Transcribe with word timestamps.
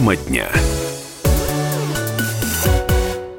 Тема 0.00 0.16
дня. 0.16 0.48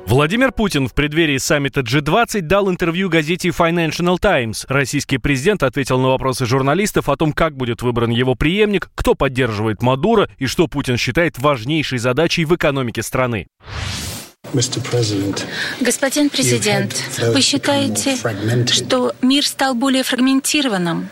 Владимир 0.05 0.51
Путин 0.51 0.87
в 0.87 0.93
преддверии 0.93 1.39
саммита 1.39 1.81
G20 1.81 2.41
дал 2.41 2.69
интервью 2.69 3.09
газете 3.09 3.49
Financial 3.49 4.19
Times. 4.19 4.65
Российский 4.67 5.17
президент 5.17 5.63
ответил 5.63 5.99
на 5.99 6.09
вопросы 6.09 6.45
журналистов 6.45 7.09
о 7.09 7.15
том, 7.15 7.33
как 7.33 7.57
будет 7.57 7.81
выбран 7.81 8.11
его 8.11 8.35
преемник, 8.35 8.91
кто 8.93 9.15
поддерживает 9.15 9.81
Мадуро 9.81 10.29
и 10.37 10.45
что 10.45 10.67
Путин 10.67 10.97
считает 10.97 11.39
важнейшей 11.39 11.97
задачей 11.97 12.45
в 12.45 12.55
экономике 12.55 13.01
страны. 13.01 13.47
Господин 14.53 16.29
президент, 16.29 16.93
вы 17.33 17.41
считаете, 17.41 18.17
что 18.71 19.15
мир 19.23 19.47
стал 19.47 19.73
более 19.73 20.03
фрагментированным? 20.03 21.09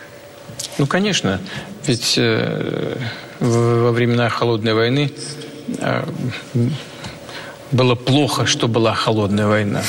Ну, 0.77 0.85
конечно. 0.85 1.41
Ведь 1.87 2.15
э, 2.17 2.97
во 3.39 3.91
времена 3.91 4.29
Холодной 4.29 4.73
войны 4.73 5.11
было 7.71 7.95
плохо, 7.95 8.45
что 8.45 8.67
была 8.67 8.93
холодная 8.93 9.47
война. 9.47 9.83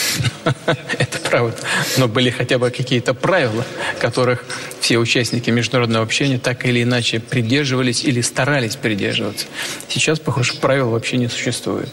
Это 0.67 1.19
правда. 1.31 1.57
Но 1.97 2.09
были 2.09 2.31
хотя 2.31 2.59
бы 2.59 2.71
какие-то 2.71 3.15
правила, 3.15 3.65
которых 4.01 4.45
все 4.81 4.99
участники 4.99 5.51
международного 5.51 6.05
общения 6.05 6.39
так 6.39 6.67
или 6.67 6.83
иначе 6.83 7.21
придерживались 7.21 8.05
или 8.05 8.21
старались 8.21 8.77
придерживаться. 8.77 9.47
Сейчас, 9.89 10.19
похоже, 10.19 10.55
правил 10.55 10.91
вообще 10.91 11.17
не 11.17 11.29
существует. 11.29 11.89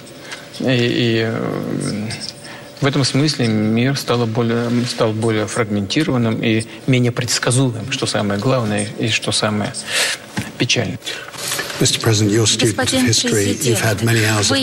И, 0.59 0.65
и 0.65 1.21
э, 1.25 2.09
в 2.81 2.85
этом 2.85 3.03
смысле 3.03 3.47
мир 3.47 3.95
стал 3.97 4.25
более, 4.25 4.69
стал 4.85 5.13
более 5.13 5.47
фрагментированным 5.47 6.43
и 6.43 6.65
менее 6.85 7.11
предсказуемым, 7.11 7.91
что 7.91 8.05
самое 8.05 8.39
главное 8.39 8.87
и 8.99 9.07
что 9.09 9.31
самое 9.31 9.73
Господин 11.79 13.05
президент, 13.05 14.01
вы 14.01 14.59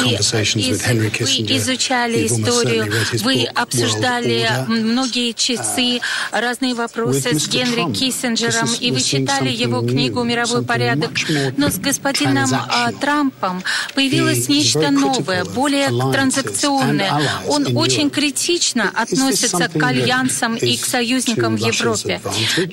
изучали 1.56 2.26
историю, 2.26 2.92
вы 3.22 3.44
обсуждали 3.44 4.50
многие 4.66 5.32
часы, 5.32 6.00
разные 6.32 6.74
вопросы 6.74 7.38
с 7.38 7.48
Генри 7.48 7.92
Киссинджером, 7.92 8.68
и 8.80 8.90
вы 8.90 9.00
читали 9.00 9.48
его 9.50 9.80
книгу 9.82 10.22
«Мировой 10.24 10.64
порядок». 10.64 11.12
Но 11.56 11.70
с 11.70 11.78
господином 11.78 12.50
а, 12.52 12.90
Трампом 12.92 13.62
появилось 13.94 14.48
нечто 14.48 14.90
новое, 14.90 15.44
более 15.44 15.88
транзакционное. 15.88 17.12
Он 17.46 17.76
очень 17.76 18.10
критично 18.10 18.90
относится 18.94 19.68
к 19.68 19.82
альянсам 19.82 20.56
и 20.56 20.76
к 20.76 20.84
союзникам 20.84 21.56
в 21.56 21.60
Европе. 21.60 22.20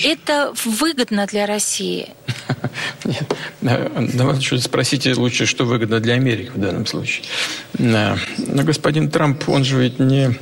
Это 0.03 0.53
выгодно 0.65 1.27
для 1.27 1.45
России. 1.45 2.09
Нет, 3.05 3.33
спросите 4.59 5.13
лучше, 5.13 5.45
что 5.45 5.65
выгодно 5.65 5.99
для 5.99 6.15
Америки 6.15 6.51
в 6.53 6.59
данном 6.59 6.85
случае. 6.85 7.25
Но 7.77 8.17
господин 8.37 9.09
Трамп, 9.09 9.47
он 9.49 9.63
же 9.63 9.81
ведь 9.81 9.99
не, 9.99 10.37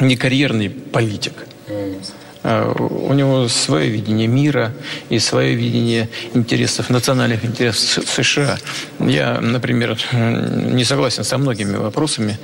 не 0.00 0.16
карьерный 0.16 0.70
политик. 0.70 1.46
А, 2.48 2.72
у 2.72 3.12
него 3.12 3.48
свое 3.48 3.88
видение 3.88 4.28
мира 4.28 4.72
и 5.08 5.18
свое 5.18 5.56
видение 5.56 6.08
интересов, 6.32 6.90
национальных 6.90 7.44
интересов 7.44 8.08
США. 8.08 8.58
Я, 9.00 9.40
например, 9.40 9.98
не 10.12 10.84
согласен 10.84 11.24
со 11.24 11.38
многими 11.38 11.76
вопросами, 11.76 12.38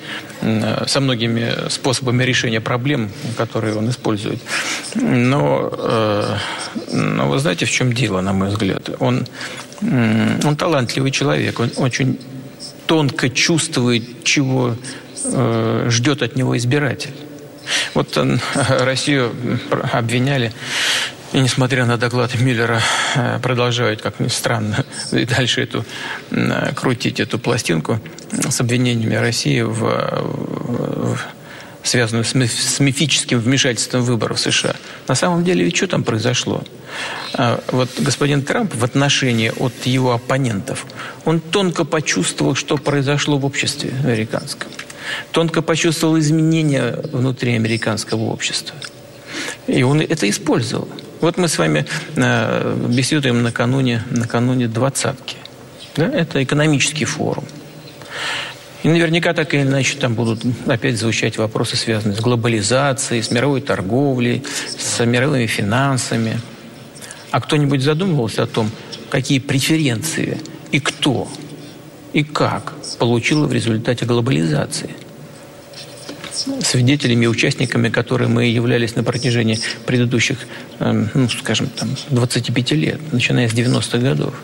со 0.86 1.00
многими 1.00 1.68
способами 1.68 2.24
решения 2.24 2.60
проблем, 2.60 3.10
которые 3.36 3.76
он 3.76 3.90
использует. 3.90 4.40
Но, 4.96 5.70
э, 5.72 6.36
но 6.90 7.28
вы 7.28 7.38
знаете, 7.38 7.66
в 7.66 7.70
чем 7.70 7.92
дело, 7.92 8.20
на 8.22 8.32
мой 8.32 8.48
взгляд? 8.48 8.90
Он, 8.98 9.24
он 9.82 10.56
талантливый 10.56 11.12
человек, 11.12 11.60
он 11.60 11.70
очень 11.76 12.18
тонко 12.86 13.30
чувствует, 13.30 14.24
чего 14.24 14.74
э, 15.24 15.86
ждет 15.90 16.22
от 16.22 16.34
него 16.34 16.56
избиратель. 16.56 17.14
Вот 17.94 18.16
Россию 18.54 19.32
обвиняли 19.92 20.52
и 21.32 21.40
несмотря 21.40 21.86
на 21.86 21.96
доклад 21.96 22.38
Миллера, 22.38 22.82
э, 23.14 23.38
продолжают, 23.42 24.02
как 24.02 24.20
ни 24.20 24.28
странно, 24.28 24.84
и 25.12 25.24
дальше 25.24 25.62
эту, 25.62 25.84
крутить 26.74 27.20
эту 27.20 27.38
пластинку 27.38 28.00
с 28.30 28.60
обвинениями 28.60 29.14
России 29.14 29.62
в, 29.62 29.80
в 29.80 31.18
связанную 31.82 32.24
с, 32.24 32.34
с 32.34 32.80
мифическим 32.80 33.38
вмешательством 33.38 34.02
выборов 34.02 34.38
США. 34.40 34.76
На 35.08 35.14
самом 35.14 35.42
деле, 35.42 35.64
ведь 35.64 35.76
что 35.76 35.86
там 35.86 36.04
произошло? 36.04 36.62
А, 37.34 37.62
вот 37.68 37.88
господин 37.98 38.42
Трамп 38.42 38.74
в 38.74 38.84
отношении 38.84 39.52
от 39.56 39.72
его 39.86 40.12
оппонентов, 40.12 40.86
он 41.24 41.40
тонко 41.40 41.84
почувствовал, 41.84 42.54
что 42.54 42.76
произошло 42.76 43.38
в 43.38 43.46
обществе 43.46 43.92
американском 44.04 44.70
тонко 45.30 45.62
почувствовал 45.62 46.18
изменения 46.18 46.98
внутри 47.12 47.54
американского 47.54 48.24
общества. 48.24 48.76
И 49.66 49.82
он 49.82 50.00
это 50.00 50.28
использовал. 50.28 50.88
Вот 51.20 51.36
мы 51.36 51.48
с 51.48 51.56
вами 51.58 51.86
э, 52.16 52.86
беседуем 52.88 53.42
накануне, 53.42 54.02
накануне 54.10 54.68
двадцатки. 54.68 55.36
Да? 55.96 56.06
Это 56.06 56.42
экономический 56.42 57.04
форум. 57.04 57.44
И 58.82 58.88
наверняка 58.88 59.32
так 59.32 59.54
или 59.54 59.62
иначе 59.62 59.96
там 59.96 60.14
будут 60.14 60.42
опять 60.66 60.98
звучать 60.98 61.38
вопросы, 61.38 61.76
связанные 61.76 62.16
с 62.16 62.20
глобализацией, 62.20 63.22
с 63.22 63.30
мировой 63.30 63.60
торговлей, 63.60 64.42
с 64.76 65.04
мировыми 65.04 65.46
финансами. 65.46 66.40
А 67.30 67.40
кто-нибудь 67.40 67.82
задумывался 67.82 68.42
о 68.42 68.46
том, 68.46 68.70
какие 69.08 69.38
преференции 69.38 70.40
и 70.72 70.80
кто 70.80 71.28
и 72.12 72.22
как 72.22 72.74
получила 72.98 73.46
в 73.46 73.52
результате 73.52 74.04
глобализации. 74.04 74.90
Свидетелями 76.62 77.24
и 77.24 77.28
участниками, 77.28 77.88
которые 77.88 78.28
мы 78.28 78.46
являлись 78.46 78.96
на 78.96 79.04
протяжении 79.04 79.58
предыдущих, 79.86 80.38
эм, 80.80 81.10
ну, 81.14 81.28
скажем, 81.28 81.68
там, 81.68 81.90
25 82.10 82.72
лет, 82.72 83.12
начиная 83.12 83.48
с 83.48 83.52
90-х 83.52 83.98
годов. 83.98 84.34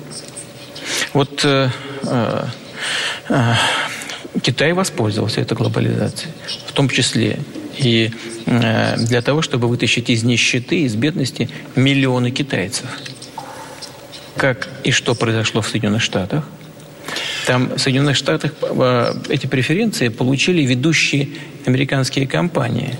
Вот 1.12 1.40
э, 1.44 1.70
э, 2.02 2.44
э, 3.30 3.54
Китай 4.42 4.72
воспользовался 4.74 5.40
этой 5.40 5.56
глобализацией, 5.56 6.32
в 6.66 6.72
том 6.72 6.88
числе 6.88 7.40
и 7.78 8.12
э, 8.46 8.96
для 8.98 9.22
того, 9.22 9.42
чтобы 9.42 9.68
вытащить 9.68 10.10
из 10.10 10.24
нищеты, 10.24 10.82
из 10.82 10.94
бедности 10.94 11.48
миллионы 11.74 12.30
китайцев. 12.30 12.86
Как 14.36 14.68
и 14.84 14.92
что 14.92 15.14
произошло 15.14 15.62
в 15.62 15.68
Соединенных 15.68 16.02
Штатах– 16.02 16.44
там 17.48 17.70
в 17.70 17.78
Соединенных 17.78 18.14
Штатах 18.14 18.52
э, 18.60 19.14
эти 19.30 19.46
преференции 19.46 20.08
получили 20.08 20.60
ведущие 20.66 21.28
американские 21.64 22.26
компании. 22.26 22.98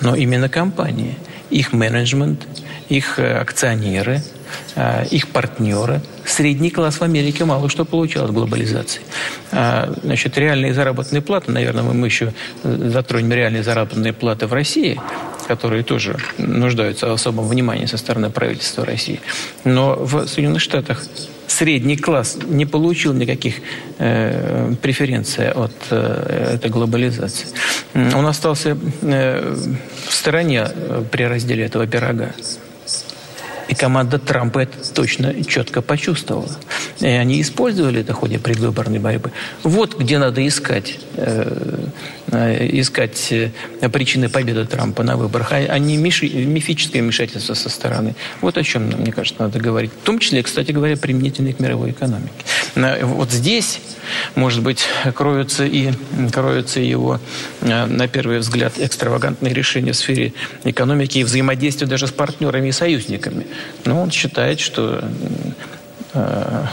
Но 0.00 0.16
именно 0.16 0.48
компании. 0.48 1.16
Их 1.50 1.74
менеджмент, 1.74 2.48
их 2.88 3.18
э, 3.18 3.36
акционеры, 3.38 4.22
э, 4.76 5.04
их 5.10 5.28
партнеры. 5.28 6.00
Средний 6.24 6.70
класс 6.70 7.00
в 7.00 7.02
Америке 7.02 7.44
мало 7.44 7.68
что 7.68 7.84
получал 7.84 8.24
от 8.24 8.32
глобализации. 8.32 9.02
А, 9.52 9.92
значит, 10.04 10.38
реальные 10.38 10.72
заработные 10.72 11.20
платы, 11.20 11.52
наверное, 11.52 11.82
мы 11.82 12.06
еще 12.06 12.32
затронем 12.62 13.30
реальные 13.30 13.62
заработные 13.62 14.14
платы 14.14 14.46
в 14.46 14.54
России, 14.54 14.98
которые 15.48 15.82
тоже 15.82 16.16
нуждаются 16.38 17.08
в 17.08 17.12
особом 17.12 17.46
внимании 17.46 17.84
со 17.84 17.98
стороны 17.98 18.30
правительства 18.30 18.86
России. 18.86 19.20
Но 19.64 19.96
в 19.96 20.26
Соединенных 20.26 20.62
Штатах 20.62 21.04
средний 21.50 21.96
класс 21.96 22.38
не 22.48 22.66
получил 22.66 23.12
никаких 23.12 23.56
э, 23.98 24.74
преференций 24.80 25.50
от 25.50 25.72
э, 25.90 26.54
этой 26.54 26.70
глобализации. 26.70 27.46
Он 27.94 28.26
остался 28.26 28.76
э, 29.02 29.54
в 30.08 30.12
стороне 30.14 30.66
э, 30.66 31.04
при 31.10 31.24
разделе 31.24 31.64
этого 31.64 31.86
пирога. 31.86 32.32
И 33.68 33.74
команда 33.74 34.18
Трампа 34.18 34.60
это 34.60 34.92
точно 34.94 35.44
четко 35.44 35.80
почувствовала. 35.80 36.50
И 36.98 37.06
они 37.06 37.40
использовали 37.40 38.00
это 38.00 38.14
в 38.14 38.16
ходе 38.16 38.38
предвыборной 38.38 38.98
борьбы. 38.98 39.30
Вот 39.62 39.96
где 39.96 40.18
надо 40.18 40.46
искать, 40.46 40.98
э, 41.14 41.78
искать 42.30 43.32
э, 43.32 43.50
причины 43.88 44.28
победы 44.28 44.64
Трампа 44.64 45.02
на 45.02 45.16
выборах, 45.16 45.52
а, 45.52 45.56
а 45.56 45.78
не 45.78 45.96
мифическое 45.96 47.02
вмешательство 47.02 47.54
со 47.54 47.68
стороны. 47.68 48.14
Вот 48.40 48.56
о 48.56 48.62
чем, 48.62 48.84
мне 48.84 49.12
кажется, 49.12 49.42
надо 49.42 49.58
говорить. 49.58 49.90
В 49.92 50.04
том 50.04 50.18
числе, 50.18 50.42
кстати 50.42 50.72
говоря, 50.72 50.96
применительно 50.96 51.52
к 51.52 51.60
мировой 51.60 51.90
экономике. 51.90 52.30
Вот 53.02 53.30
здесь, 53.30 53.80
может 54.34 54.62
быть, 54.62 54.84
кроются 55.14 55.64
и 55.64 55.92
кроются 56.32 56.80
его, 56.80 57.20
э, 57.60 57.86
на 57.86 58.08
первый 58.08 58.38
взгляд, 58.38 58.74
экстравагантные 58.78 59.52
решения 59.52 59.92
в 59.92 59.96
сфере 59.96 60.32
экономики 60.64 61.18
и 61.18 61.24
взаимодействия 61.24 61.86
даже 61.86 62.06
с 62.06 62.12
партнерами 62.12 62.68
и 62.68 62.72
союзниками. 62.72 63.46
Но 63.84 64.00
он 64.00 64.10
считает, 64.10 64.60
что 64.60 64.90
Э, 64.90 65.79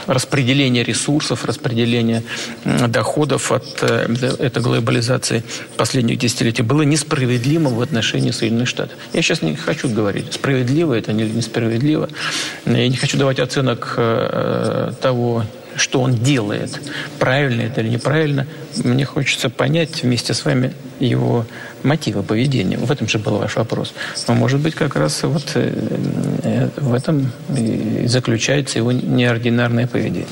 распределение 0.08 0.84
ресурсов, 0.84 1.46
распределение 1.46 2.24
доходов 2.88 3.52
от 3.52 3.66
э, 3.82 4.08
этой 4.40 4.62
глобализации 4.62 5.44
последних 5.76 6.18
десятилетий 6.18 6.64
было 6.64 6.82
несправедливым 6.82 7.76
в 7.76 7.82
отношении 7.82 8.32
Соединенных 8.32 8.68
Штатов. 8.68 8.98
Я 9.14 9.22
сейчас 9.22 9.42
не 9.42 9.56
хочу 9.56 9.90
говорить, 9.90 10.34
справедливо 10.34 10.94
это 10.94 11.12
или 11.12 11.30
несправедливо. 11.30 12.10
Я 12.66 12.88
не 12.88 12.98
хочу 12.98 13.18
давать 13.18 13.40
оценок 13.40 13.94
э, 13.98 14.92
того, 15.02 15.44
что 15.78 16.02
он 16.02 16.16
делает, 16.16 16.80
правильно 17.20 17.62
это 17.62 17.82
или 17.82 17.90
неправильно, 17.90 18.48
мне 18.76 19.06
хочется 19.06 19.50
понять 19.50 20.04
вместе 20.04 20.34
с 20.34 20.44
вами 20.44 20.74
его 21.00 21.46
мотивы 21.84 22.24
поведения. 22.24 22.78
В 22.78 22.92
этом 22.92 23.08
же 23.08 23.20
был 23.20 23.38
ваш 23.38 23.56
вопрос. 23.56 23.94
Но, 24.28 24.34
может 24.34 24.60
быть, 24.60 24.76
как 24.76 24.96
раз 24.96 25.24
вот 25.24 25.52
э, 25.56 26.70
в 26.76 26.94
этом 26.94 27.32
и 27.56 28.08
заключается 28.08 28.80
его 28.80 28.92
неординарное 28.92 29.88
поведение. 29.88 30.28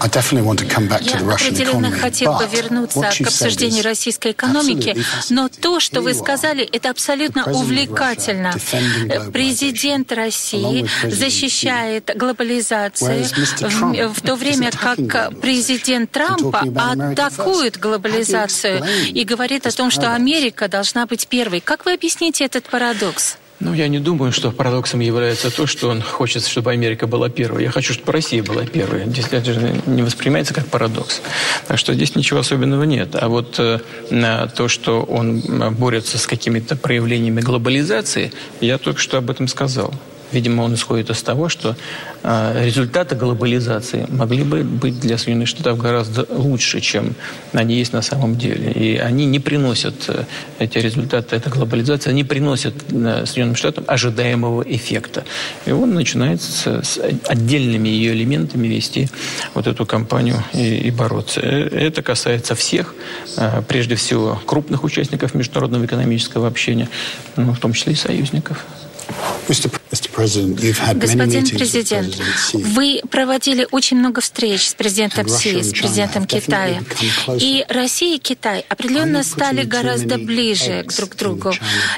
Я 0.00 1.18
определенно 1.18 1.90
хотел 1.90 2.34
бы 2.34 2.46
вернуться 2.46 3.00
к 3.00 3.20
обсуждению 3.26 3.84
российской 3.84 4.32
экономики, 4.32 4.96
но 5.30 5.48
то, 5.48 5.80
что 5.80 6.00
вы 6.00 6.14
сказали, 6.14 6.64
это 6.64 6.90
абсолютно 6.90 7.44
увлекательно. 7.44 8.52
Президент 9.32 10.12
России 10.12 10.86
защищает 11.04 12.10
глобализацию, 12.14 13.24
в 14.14 14.20
то 14.22 14.36
время 14.36 14.70
как 14.70 15.40
президент 15.40 16.10
Трампа 16.10 16.64
атакует 16.76 17.78
глобализацию 17.78 18.84
и 19.08 19.24
говорит 19.24 19.66
о 19.66 19.70
том, 19.70 19.90
что 19.90 20.14
Америка 20.14 20.68
должна 20.68 21.06
быть 21.06 21.28
первой. 21.28 21.60
Как 21.60 21.84
вы 21.84 21.94
объясните 21.94 22.44
этот 22.44 22.64
парадокс? 22.64 23.36
Ну, 23.60 23.74
я 23.74 23.88
не 23.88 23.98
думаю, 23.98 24.30
что 24.30 24.52
парадоксом 24.52 25.00
является 25.00 25.50
то, 25.50 25.66
что 25.66 25.88
он 25.88 26.00
хочет, 26.00 26.46
чтобы 26.46 26.70
Америка 26.70 27.08
была 27.08 27.28
первой. 27.28 27.64
Я 27.64 27.70
хочу, 27.70 27.92
чтобы 27.92 28.12
Россия 28.12 28.42
была 28.42 28.64
первой. 28.64 29.06
Здесь 29.06 29.26
это 29.32 29.52
не 29.86 30.02
воспринимается 30.02 30.54
как 30.54 30.66
парадокс. 30.66 31.20
Так 31.66 31.76
что 31.76 31.92
здесь 31.92 32.14
ничего 32.14 32.40
особенного 32.40 32.84
нет. 32.84 33.16
А 33.16 33.28
вот 33.28 33.56
э, 33.58 33.80
то, 34.54 34.68
что 34.68 35.02
он 35.02 35.40
борется 35.74 36.18
с 36.18 36.26
какими-то 36.28 36.76
проявлениями 36.76 37.40
глобализации, 37.40 38.32
я 38.60 38.78
только 38.78 39.00
что 39.00 39.18
об 39.18 39.28
этом 39.28 39.48
сказал. 39.48 39.92
Видимо, 40.32 40.62
он 40.62 40.74
исходит 40.74 41.10
из 41.10 41.22
того, 41.22 41.48
что 41.48 41.76
э, 42.22 42.64
результаты 42.64 43.16
глобализации 43.16 44.06
могли 44.08 44.42
бы 44.44 44.62
быть 44.62 45.00
для 45.00 45.16
Соединенных 45.16 45.48
Штатов 45.48 45.78
гораздо 45.78 46.26
лучше, 46.28 46.80
чем 46.80 47.14
они 47.52 47.76
есть 47.76 47.92
на 47.92 48.02
самом 48.02 48.36
деле. 48.36 48.72
И 48.72 48.96
они 48.98 49.26
не 49.26 49.40
приносят, 49.40 49.94
э, 50.08 50.24
эти 50.58 50.78
результаты 50.78 51.36
этой 51.36 51.50
глобализации, 51.50 52.10
они 52.10 52.24
приносят 52.24 52.74
э, 52.90 53.24
Соединенным 53.26 53.56
Штатам 53.56 53.84
ожидаемого 53.86 54.62
эффекта. 54.62 55.24
И 55.66 55.72
он 55.72 55.94
начинает 55.94 56.42
с, 56.42 56.66
с 56.66 57.00
отдельными 57.26 57.88
ее 57.88 58.12
элементами 58.12 58.66
вести 58.68 59.08
вот 59.54 59.66
эту 59.66 59.86
кампанию 59.86 60.44
и, 60.52 60.76
и 60.76 60.90
бороться. 60.90 61.40
Э, 61.40 61.68
это 61.68 62.02
касается 62.02 62.54
всех, 62.54 62.94
э, 63.36 63.62
прежде 63.66 63.94
всего 63.94 64.40
крупных 64.44 64.84
участников 64.84 65.34
международного 65.34 65.86
экономического 65.86 66.46
общения, 66.46 66.88
ну, 67.36 67.52
в 67.52 67.58
том 67.58 67.72
числе 67.72 67.92
и 67.94 67.96
союзников. 67.96 68.64
Господин 70.94 71.46
президент, 71.46 72.16
вы 72.52 73.00
проводили 73.10 73.66
очень 73.70 73.98
много 73.98 74.20
встреч 74.20 74.68
с 74.68 74.74
президентом 74.74 75.28
Си, 75.28 75.62
с 75.62 75.72
президентом 75.72 76.26
Китая. 76.26 76.82
И 77.40 77.64
Россия 77.68 78.16
и 78.16 78.18
Китай 78.18 78.64
определенно 78.68 79.22
стали 79.22 79.62
гораздо 79.62 80.18
ближе 80.18 80.84
друг 80.96 81.10
к 81.10 81.16
другу. 81.16 81.52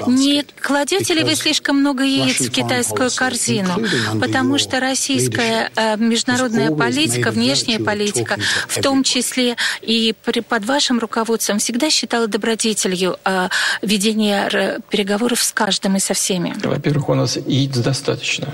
Не 0.07 0.45
кладете 0.61 1.13
ли 1.13 1.23
вы 1.23 1.35
слишком 1.35 1.79
много 1.79 2.03
яиц 2.03 2.39
в 2.39 2.51
китайскую 2.51 3.11
корзину? 3.11 3.81
Потому 4.19 4.57
что 4.57 4.79
российская 4.79 5.71
э, 5.75 5.97
международная 5.97 6.71
политика, 6.71 7.31
внешняя 7.31 7.79
политика, 7.79 8.37
в 8.67 8.81
том 8.81 9.03
числе 9.03 9.57
и 9.81 10.13
под 10.47 10.65
вашим 10.65 10.99
руководством, 10.99 11.59
всегда 11.59 11.89
считала 11.89 12.27
добродетелью 12.27 13.17
э, 13.25 13.49
ведения 13.81 14.79
переговоров 14.89 15.41
с 15.43 15.51
каждым 15.51 15.97
и 15.97 15.99
со 15.99 16.13
всеми. 16.13 16.55
Во-первых, 16.63 17.09
у 17.09 17.13
нас 17.15 17.37
яиц 17.47 17.77
достаточно. 17.77 18.47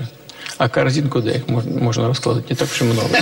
А 0.56 0.68
корзинку, 0.68 1.20
да, 1.20 1.32
их 1.32 1.48
можно, 1.48 1.78
можно 1.78 2.08
раскладывать 2.08 2.50
не 2.50 2.56
так 2.56 2.68
уж 2.70 2.80
и 2.80 2.84
много. 2.84 3.18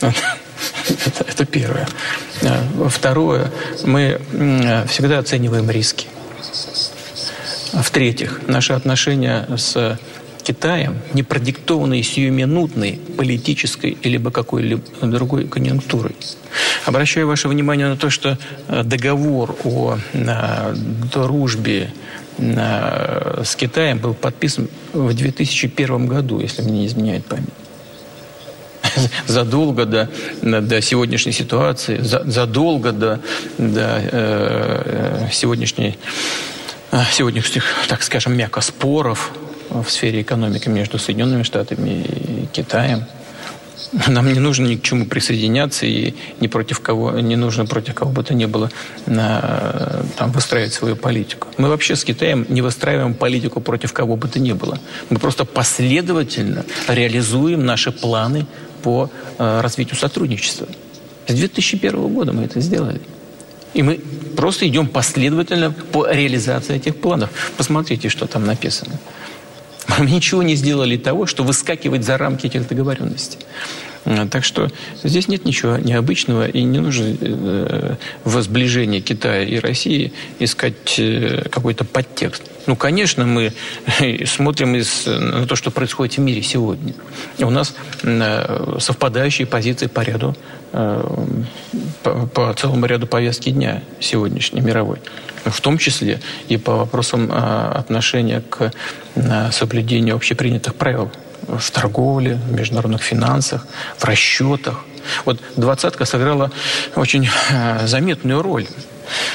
Это, 0.00 1.24
это 1.26 1.44
первое. 1.46 1.88
А, 2.42 2.88
второе, 2.88 3.50
мы 3.84 4.20
всегда 4.88 5.18
оцениваем 5.18 5.70
риски. 5.70 6.08
В-третьих, 7.72 8.40
наши 8.48 8.72
отношения 8.72 9.46
с 9.56 9.98
Китаем 10.42 10.98
не 11.12 11.22
продиктованы 11.22 12.02
сиюминутной 12.02 13.00
политической 13.16 13.96
или 14.02 14.18
какой-либо 14.30 14.82
другой 15.02 15.46
конъюнктурой. 15.46 16.16
Обращаю 16.84 17.26
ваше 17.26 17.48
внимание 17.48 17.88
на 17.88 17.96
то, 17.96 18.10
что 18.10 18.38
э, 18.68 18.82
договор 18.82 19.56
о 19.64 19.98
дружбе 21.12 21.92
с 22.38 23.54
Китаем 23.54 23.98
был 23.98 24.14
подписан 24.14 24.68
в 24.94 25.12
2001 25.12 26.06
году, 26.06 26.40
если 26.40 26.62
мне 26.62 26.80
не 26.80 26.86
изменяет 26.86 27.26
память 27.26 27.50
задолго 29.26 29.84
до, 29.84 30.08
до 30.42 30.82
сегодняшней 30.82 31.32
ситуации, 31.32 31.98
задолго 32.00 32.92
до, 32.92 33.20
до 33.58 34.00
э, 34.02 35.28
сегодняшней, 35.32 35.98
э, 36.92 36.98
сегодняшних, 37.12 37.64
так 37.88 38.02
скажем, 38.02 38.36
мягко 38.36 38.60
споров 38.60 39.32
в 39.70 39.88
сфере 39.88 40.22
экономики 40.22 40.68
между 40.68 40.98
Соединенными 40.98 41.42
Штатами 41.42 42.02
и 42.02 42.46
Китаем. 42.52 43.04
Нам 44.08 44.32
не 44.32 44.38
нужно 44.38 44.66
ни 44.66 44.76
к 44.76 44.82
чему 44.82 45.06
присоединяться 45.06 45.86
и 45.86 46.14
ни 46.40 46.46
против 46.46 46.80
кого, 46.80 47.18
не 47.20 47.36
нужно 47.36 47.66
против 47.66 47.94
кого 47.94 48.12
бы 48.12 48.22
то 48.22 48.34
ни 48.34 48.44
было 48.44 48.70
на, 49.06 50.04
там, 50.16 50.30
выстраивать 50.32 50.72
свою 50.72 50.96
политику. 50.96 51.48
Мы 51.56 51.68
вообще 51.68 51.96
с 51.96 52.04
Китаем 52.04 52.46
не 52.48 52.62
выстраиваем 52.62 53.14
политику 53.14 53.60
против 53.60 53.92
кого 53.92 54.16
бы 54.16 54.28
то 54.28 54.38
ни 54.38 54.52
было. 54.52 54.78
Мы 55.08 55.18
просто 55.18 55.44
последовательно 55.44 56.64
реализуем 56.88 57.64
наши 57.64 57.90
планы 57.90 58.46
по 58.82 59.10
э, 59.38 59.60
развитию 59.60 59.96
сотрудничества. 59.96 60.68
С 61.26 61.34
2001 61.34 62.14
года 62.14 62.32
мы 62.32 62.44
это 62.44 62.60
сделали. 62.60 63.00
И 63.74 63.82
мы 63.82 64.00
просто 64.36 64.66
идем 64.66 64.88
последовательно 64.88 65.70
по 65.70 66.06
реализации 66.06 66.76
этих 66.76 66.96
планов. 66.96 67.30
Посмотрите, 67.56 68.08
что 68.08 68.26
там 68.26 68.44
написано. 68.44 68.98
Мы 69.88 70.06
ничего 70.06 70.42
не 70.42 70.54
сделали 70.54 70.96
того, 70.96 71.26
что 71.26 71.42
выскакивать 71.42 72.04
за 72.04 72.16
рамки 72.18 72.46
этих 72.46 72.68
договоренностей. 72.68 73.38
Э, 74.04 74.26
так 74.30 74.44
что 74.44 74.68
здесь 75.02 75.28
нет 75.28 75.44
ничего 75.44 75.76
необычного, 75.76 76.48
и 76.48 76.62
не 76.62 76.78
нужно 76.78 77.16
э, 77.20 77.96
в 78.24 78.42
сближении 78.42 79.00
Китая 79.00 79.42
и 79.42 79.58
России 79.58 80.12
искать 80.38 80.98
э, 80.98 81.48
какой-то 81.50 81.84
подтекст. 81.84 82.42
Ну, 82.66 82.76
конечно, 82.76 83.26
мы 83.26 83.52
смотрим 84.26 84.76
из, 84.76 85.06
на 85.06 85.46
то, 85.46 85.56
что 85.56 85.70
происходит 85.70 86.16
в 86.16 86.20
мире 86.20 86.42
сегодня. 86.42 86.94
У 87.38 87.50
нас 87.50 87.74
совпадающие 88.78 89.46
позиции 89.46 89.86
по 89.86 90.02
ряду, 90.02 90.36
по, 92.02 92.26
по 92.26 92.54
целому 92.54 92.86
ряду 92.86 93.06
повестки 93.06 93.50
дня 93.50 93.82
сегодняшней 94.00 94.60
мировой. 94.60 94.98
В 95.44 95.60
том 95.60 95.78
числе 95.78 96.20
и 96.48 96.56
по 96.56 96.76
вопросам 96.76 97.30
отношения 97.32 98.42
к 98.48 98.72
соблюдению 99.52 100.16
общепринятых 100.16 100.74
правил 100.74 101.10
в 101.48 101.70
торговле, 101.70 102.34
в 102.34 102.52
международных 102.52 103.02
финансах, 103.02 103.66
в 103.96 104.04
расчетах. 104.04 104.84
Вот 105.24 105.40
двадцатка 105.56 106.04
сыграла 106.04 106.50
очень 106.94 107.28
э, 107.50 107.86
заметную 107.86 108.42
роль 108.42 108.66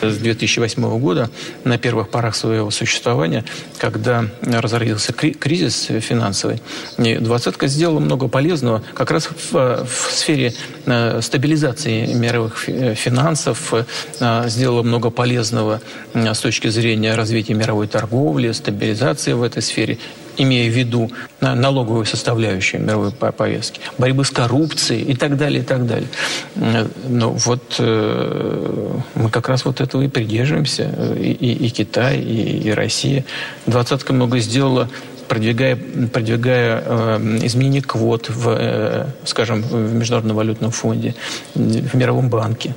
с 0.02 0.18
2008 0.18 1.00
года, 1.00 1.30
на 1.64 1.78
первых 1.78 2.10
порах 2.10 2.36
своего 2.36 2.72
существования, 2.72 3.44
когда 3.78 4.26
разразился 4.42 5.14
кризис 5.14 5.90
финансовый, 6.00 6.62
двадцатка 6.98 7.68
сделала 7.68 8.00
много 8.00 8.28
полезного 8.28 8.84
как 8.94 9.12
раз 9.12 9.30
в, 9.52 9.86
в 9.86 10.12
сфере 10.12 10.54
э, 10.86 11.22
стабилизации 11.22 12.14
мировых 12.14 12.58
финансов, 12.58 13.74
э, 13.74 14.48
сделала 14.48 14.84
много 14.84 15.10
полезного 15.10 15.82
с 16.14 16.40
точки 16.40 16.68
зрения 16.68 17.16
развития 17.16 17.54
мировой 17.54 17.88
торговли, 17.88 18.52
стабилизации 18.52 19.34
в 19.34 19.44
этой 19.44 19.62
сфере 19.62 19.98
имея 20.38 20.70
в 20.70 20.74
виду 20.74 21.12
налоговую 21.42 22.06
составляющую 22.06 22.82
мировой 22.82 23.12
повестки, 23.12 23.80
борьбы 23.98 24.24
с 24.26 24.30
коррупцией 24.30 25.04
и 25.04 25.16
так 25.16 25.38
далее, 25.38 25.62
и 25.62 25.64
так 25.64 25.86
далее. 25.86 26.08
Но 27.08 27.32
вот 27.32 27.76
э, 27.80 29.00
мы 29.16 29.30
как 29.30 29.50
раз 29.50 29.66
вот 29.66 29.82
этого 29.82 30.02
и 30.02 30.08
придерживаемся, 30.08 31.16
и, 31.18 31.32
и, 31.32 31.68
и 31.68 31.70
Китай, 31.70 32.20
и, 32.20 32.68
и 32.68 32.72
Россия. 32.72 33.26
Двадцатка 33.66 34.14
много 34.14 34.40
сделала 34.40 34.90
продвигая, 35.28 35.78
продвигая 36.12 36.84
э, 36.86 37.18
изменение 37.44 37.82
квот 37.82 38.30
в, 38.30 38.50
э, 38.50 39.08
скажем, 39.26 39.62
в 39.62 39.94
Международном 39.94 40.38
валютном 40.38 40.72
фонде, 40.72 41.16
в 41.54 41.96
Мировом 41.96 42.30
банке. 42.30 42.76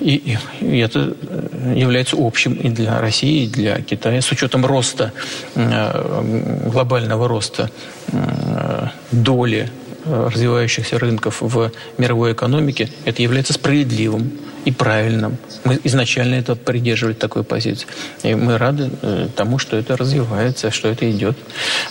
И, 0.00 0.38
и 0.60 0.78
это 0.78 1.14
э, 1.20 1.41
является 1.74 2.16
общим 2.18 2.54
и 2.54 2.68
для 2.68 3.00
России, 3.00 3.44
и 3.44 3.48
для 3.48 3.80
Китая, 3.80 4.20
с 4.20 4.30
учетом 4.30 4.66
роста, 4.66 5.12
э, 5.54 6.60
глобального 6.66 7.28
роста 7.28 7.70
э, 8.12 8.86
доли 9.10 9.70
развивающихся 10.04 10.98
рынков 10.98 11.40
в 11.40 11.70
мировой 11.96 12.32
экономике, 12.32 12.88
это 13.04 13.22
является 13.22 13.52
справедливым 13.52 14.32
и 14.64 14.70
правильным. 14.70 15.36
Мы 15.64 15.80
изначально 15.84 16.36
это 16.36 16.54
придерживали 16.54 17.14
такой 17.14 17.44
позиции. 17.44 17.86
И 18.22 18.34
мы 18.34 18.58
рады 18.58 18.90
э, 19.02 19.28
тому, 19.34 19.58
что 19.58 19.76
это 19.76 19.96
развивается, 19.96 20.70
что 20.70 20.88
это 20.88 21.10
идет, 21.10 21.36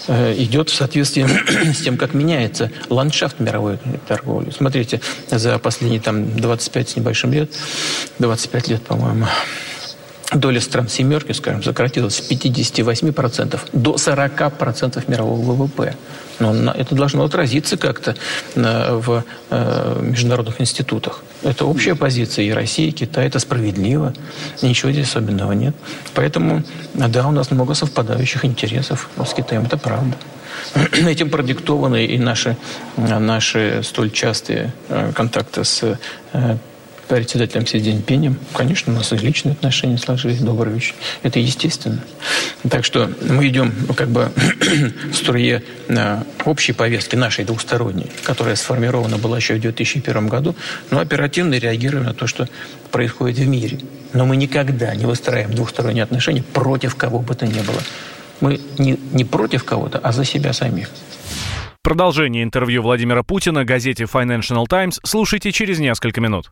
э, 0.08 0.36
идет 0.38 0.70
в 0.70 0.74
соответствии 0.74 1.26
с 1.74 1.82
тем, 1.82 1.98
как 1.98 2.14
меняется 2.14 2.72
ландшафт 2.90 3.40
мировой 3.40 3.78
торговли. 4.08 4.52
Смотрите, 4.52 5.02
за 5.30 5.60
последние 5.60 6.02
там 6.02 6.36
25 6.38 6.90
с 6.90 6.96
небольшим 6.96 7.34
лет, 7.34 7.52
25 8.20 8.68
лет, 8.70 8.82
по-моему, 8.84 9.28
доля 10.34 10.62
стран 10.62 10.88
семерки, 10.88 11.34
скажем, 11.34 11.62
сократилась 11.62 12.16
с 12.16 12.32
58% 12.32 13.60
до 13.74 13.96
40% 13.96 15.04
мирового 15.08 15.54
ВВП. 15.54 15.96
Но 16.40 16.72
это 16.72 16.96
должно 16.96 17.24
отразиться 17.26 17.78
как-то 17.78 18.16
э, 18.56 18.96
в 18.96 19.24
международных 20.02 20.62
институтах. 20.62 21.22
Это 21.44 21.66
общая 21.66 21.96
позиция 21.96 22.46
и 22.46 22.52
России, 22.52 22.88
и 22.88 22.92
Китая. 22.92 23.28
Это 23.28 23.40
справедливо. 23.40 24.14
Ничего 24.62 24.92
здесь 24.92 25.10
особенного 25.10 25.54
нет. 25.54 25.76
Поэтому, 26.14 26.64
да, 26.94 27.28
у 27.28 27.32
нас 27.32 27.52
много 27.52 27.74
совпадающих 27.74 28.46
интересов 28.46 29.10
с 29.18 29.34
Китаем. 29.34 29.64
Это 29.64 29.78
правда. 29.78 30.16
Этим 30.92 31.30
продиктованы 31.30 32.06
и 32.06 32.18
наши, 32.18 32.58
наши 32.98 33.82
столь 33.84 34.12
частые 34.12 34.74
э, 34.90 35.12
контакты 35.14 35.64
с 35.64 35.98
председателем 37.08 37.68
Си 37.68 37.80
Цзиньпинем. 37.80 38.38
Конечно, 38.54 38.94
у 38.94 38.96
нас 38.96 39.12
и 39.14 39.18
личные 39.18 39.54
отношения 39.54 39.98
сложились, 39.98 40.40
добрые 40.40 40.76
очень. 40.76 40.96
Это 41.24 41.40
естественно. 41.40 42.04
Так 42.70 42.86
что 42.86 43.10
мы 43.22 43.48
идем 43.48 43.74
ну, 43.88 43.94
как 43.94 44.10
бы 44.10 44.32
в 45.12 45.16
струе 45.16 45.64
на 45.88 46.26
общей 46.46 46.74
повестки 46.74 47.16
нашей 47.16 47.46
двусторонней, 47.46 48.12
которая 48.24 48.56
сформирована 48.56 49.18
была 49.18 49.38
еще 49.38 49.56
в 49.56 49.62
2001 49.62 50.28
году, 50.28 50.56
но 50.90 51.00
оперативно 51.00 51.56
реагируем 51.56 52.06
на 52.06 52.14
то, 52.14 52.28
что 52.28 52.48
происходит 52.92 53.38
в 53.40 53.48
мире. 53.48 53.80
Но 54.14 54.26
мы 54.26 54.36
никогда 54.36 54.94
не 54.96 55.06
выстраиваем 55.06 55.54
двухсторонние 55.56 56.04
отношения 56.04 56.44
против 56.44 56.96
кого 56.96 57.20
бы 57.20 57.36
то 57.36 57.48
ни 57.48 57.62
было. 57.62 57.82
Мы 58.42 58.60
не, 58.78 58.98
не 59.12 59.24
против 59.24 59.64
кого-то, 59.64 60.00
а 60.00 60.12
за 60.12 60.26
себя 60.26 60.54
самих. 60.54 60.90
Продолжение 61.84 62.44
интервью 62.44 62.84
Владимира 62.84 63.24
Путина 63.24 63.66
газете 63.66 64.04
Financial 64.04 64.66
Times 64.68 65.00
слушайте 65.04 65.52
через 65.52 65.80
несколько 65.80 66.22
минут. 66.22 66.52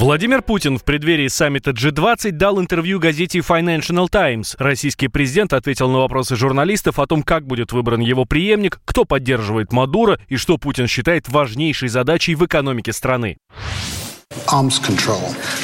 Владимир 0.00 0.40
Путин 0.40 0.78
в 0.78 0.84
преддверии 0.84 1.28
саммита 1.28 1.72
G20 1.72 2.30
дал 2.30 2.58
интервью 2.58 2.98
газете 2.98 3.40
Financial 3.40 4.08
Times. 4.08 4.56
Российский 4.58 5.08
президент 5.08 5.52
ответил 5.52 5.90
на 5.90 5.98
вопросы 5.98 6.36
журналистов 6.36 6.98
о 6.98 7.06
том, 7.06 7.22
как 7.22 7.46
будет 7.46 7.72
выбран 7.72 8.00
его 8.00 8.24
преемник, 8.24 8.80
кто 8.86 9.04
поддерживает 9.04 9.74
Мадуро 9.74 10.18
и 10.28 10.36
что 10.36 10.56
Путин 10.56 10.86
считает 10.86 11.28
важнейшей 11.28 11.90
задачей 11.90 12.34
в 12.34 12.46
экономике 12.46 12.94
страны. 12.94 13.36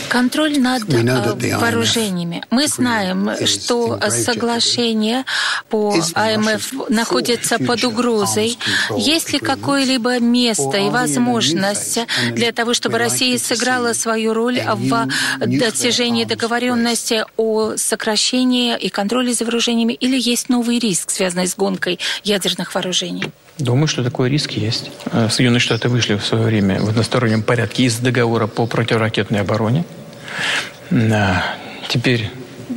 Контроль 0.09 0.59
над 0.61 0.89
э, 0.93 1.57
вооружениями. 1.59 2.45
Мы 2.51 2.67
знаем, 2.69 3.31
что 3.47 3.99
соглашение 4.11 5.25
по 5.69 5.95
АМФ 6.15 6.89
находится 6.89 7.59
под 7.59 7.85
угрозой. 7.85 8.59
Есть 8.97 9.33
ли 9.33 9.39
какое-либо 9.39 10.21
место 10.21 10.79
и 10.79 10.89
возможность 10.89 11.99
для 12.33 12.53
того, 12.53 12.75
чтобы 12.75 12.99
Россия 12.99 13.39
сыграла 13.39 13.93
свою 13.93 14.35
роль 14.35 14.61
в 14.61 15.09
достижении 15.41 16.25
договоренности 16.25 17.25
о 17.37 17.77
сокращении 17.77 18.77
и 18.79 18.89
контроле 18.89 19.33
за 19.33 19.45
вооружениями, 19.45 19.93
или 19.95 20.19
есть 20.19 20.49
новый 20.49 20.79
риск, 20.79 21.11
связанный 21.11 21.47
с 21.47 21.57
гонкой 21.57 21.99
ядерных 22.25 22.75
вооружений? 22.75 23.33
Думаю, 23.59 23.87
что 23.87 24.05
такой 24.05 24.29
риск 24.29 24.53
есть. 24.53 24.91
Э, 25.13 25.29
Соединенные 25.31 25.61
Штаты 25.61 25.89
вышли 25.89 26.15
в 26.17 26.25
свое 26.25 26.45
время 26.45 26.81
в 26.81 26.89
одностороннем 26.89 27.43
порядке 27.43 27.85
из 27.85 27.99
договора 27.99 28.47
по 28.47 28.67
противоракетной 28.67 29.41
обороне. 29.41 29.85
Теперь 31.89 32.31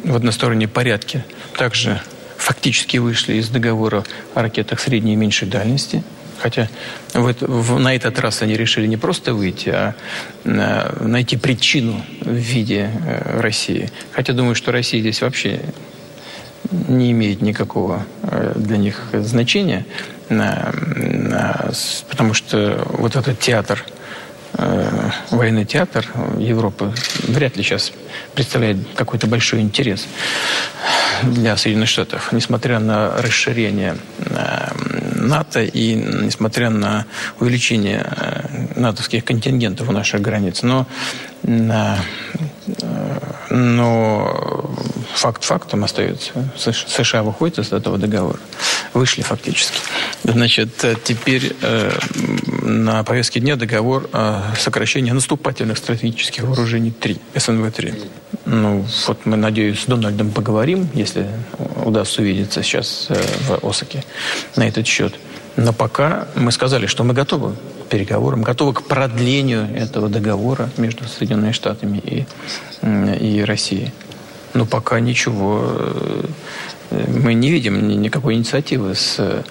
в 0.03 0.15
одностороннем 0.15 0.69
порядке 0.69 1.25
также 1.57 2.01
фактически 2.37 2.97
вышли 2.97 3.35
из 3.35 3.49
договора 3.49 4.03
о 4.33 4.41
ракетах 4.41 4.79
средней 4.79 5.13
и 5.13 5.15
меньшей 5.15 5.47
дальности. 5.47 6.03
Хотя 6.39 6.69
в, 7.13 7.33
в, 7.41 7.79
на 7.79 7.93
этот 7.93 8.17
раз 8.19 8.41
они 8.41 8.55
решили 8.55 8.87
не 8.87 8.95
просто 8.95 9.33
выйти, 9.33 9.69
а, 9.69 9.95
а 10.45 11.03
найти 11.05 11.35
причину 11.35 12.01
в 12.21 12.33
виде 12.33 12.89
э, 13.05 13.41
России. 13.41 13.91
Хотя 14.13 14.31
думаю, 14.31 14.55
что 14.55 14.71
Россия 14.71 15.01
здесь 15.01 15.21
вообще 15.21 15.59
не 16.71 17.11
имеет 17.11 17.41
никакого 17.41 18.05
э, 18.23 18.53
для 18.55 18.77
них 18.77 19.09
значения, 19.11 19.85
потому 20.29 22.33
что 22.33 22.83
вот 22.87 23.15
этот 23.15 23.39
театр, 23.39 23.83
э, 24.53 25.09
военный 25.31 25.65
театр 25.65 26.05
Европы 26.37 26.93
вряд 27.27 27.57
ли 27.57 27.63
сейчас 27.63 27.91
представляет 28.35 28.77
какой-то 28.95 29.27
большой 29.27 29.61
интерес 29.61 30.05
для 31.23 31.57
Соединенных 31.57 31.89
Штатов, 31.89 32.31
несмотря 32.31 32.79
на 32.79 33.21
расширение 33.21 33.97
э, 34.19 34.67
НАТО 35.15 35.63
и 35.63 35.95
несмотря 35.95 36.69
на 36.69 37.05
увеличение 37.39 38.05
натовских 38.75 39.25
контингентов 39.25 39.89
у 39.89 39.91
наших 39.91 40.21
границ. 40.21 40.61
Но, 40.63 40.87
но 43.49 44.58
факт 45.19 45.43
фактом 45.43 45.83
остается. 45.83 46.31
США 46.57 47.23
выходит 47.23 47.59
из 47.59 47.73
этого 47.73 47.97
договора. 47.97 48.39
Вышли 48.93 49.21
фактически. 49.21 49.79
Значит, 50.23 50.69
теперь 51.03 51.55
э, 51.61 51.91
на 52.61 53.03
повестке 53.03 53.39
дня 53.39 53.55
договор 53.55 54.09
о 54.13 54.55
сокращении 54.57 55.11
наступательных 55.11 55.77
стратегических 55.77 56.43
вооружений 56.43 56.91
3, 56.91 57.17
СНВ-3. 57.35 58.09
Ну, 58.45 58.85
вот 59.07 59.25
мы, 59.25 59.35
надеюсь, 59.35 59.81
с 59.81 59.85
Дональдом 59.85 60.31
поговорим, 60.31 60.89
если 60.93 61.27
удастся 61.85 62.21
увидеться 62.21 62.63
сейчас 62.63 63.07
э, 63.09 63.21
в 63.47 63.67
Осаке 63.69 64.03
на 64.55 64.67
этот 64.67 64.87
счет. 64.87 65.13
Но 65.57 65.73
пока 65.73 66.27
мы 66.35 66.53
сказали, 66.53 66.85
что 66.85 67.03
мы 67.03 67.13
готовы 67.13 67.55
к 67.83 67.89
переговорам, 67.89 68.41
готовы 68.41 68.73
к 68.73 68.83
продлению 68.83 69.67
этого 69.75 70.07
договора 70.07 70.69
между 70.77 71.03
Соединенными 71.03 71.51
Штатами 71.51 71.97
и, 71.97 72.25
и 73.19 73.43
Россией. 73.43 73.91
Но 74.53 74.65
пока 74.65 74.99
ничего. 74.99 75.79
Мы 76.91 77.33
не 77.33 77.51
видим 77.51 77.87
никакой 78.01 78.35
инициативы 78.35 78.95
с, 78.95 79.43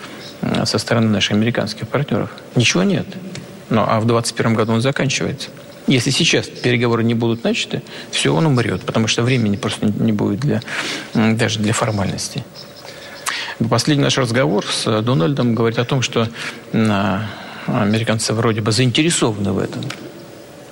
со 0.65 0.79
стороны 0.79 1.09
наших 1.09 1.33
американских 1.33 1.89
партнеров. 1.89 2.31
Ничего 2.57 2.83
нет. 2.83 3.07
Ну, 3.71 3.85
а 3.87 4.01
в 4.01 4.07
2021 4.07 4.55
году 4.55 4.73
он 4.73 4.81
заканчивается. 4.81 5.51
Если 5.87 6.11
сейчас 6.11 6.47
переговоры 6.47 7.03
не 7.05 7.15
будут 7.15 7.45
начаты, 7.45 7.83
все, 8.11 8.35
он 8.35 8.47
умрет, 8.47 8.83
потому 8.83 9.07
что 9.07 9.23
времени 9.23 9.57
просто 9.57 9.87
не 9.87 10.13
будет 10.13 10.41
для, 10.41 10.61
даже 11.15 11.61
для 11.61 11.73
формальностей. 11.73 12.45
Последний 13.71 14.05
наш 14.05 14.19
разговор 14.19 14.67
с 14.67 15.03
Дональдом 15.03 15.55
говорит 15.55 15.79
о 15.79 15.85
том, 15.85 16.03
что 16.03 16.29
американцы 17.67 18.33
вроде 18.35 18.61
бы 18.61 18.73
заинтересованы 18.73 19.53
в 19.53 19.59
этом 19.59 19.83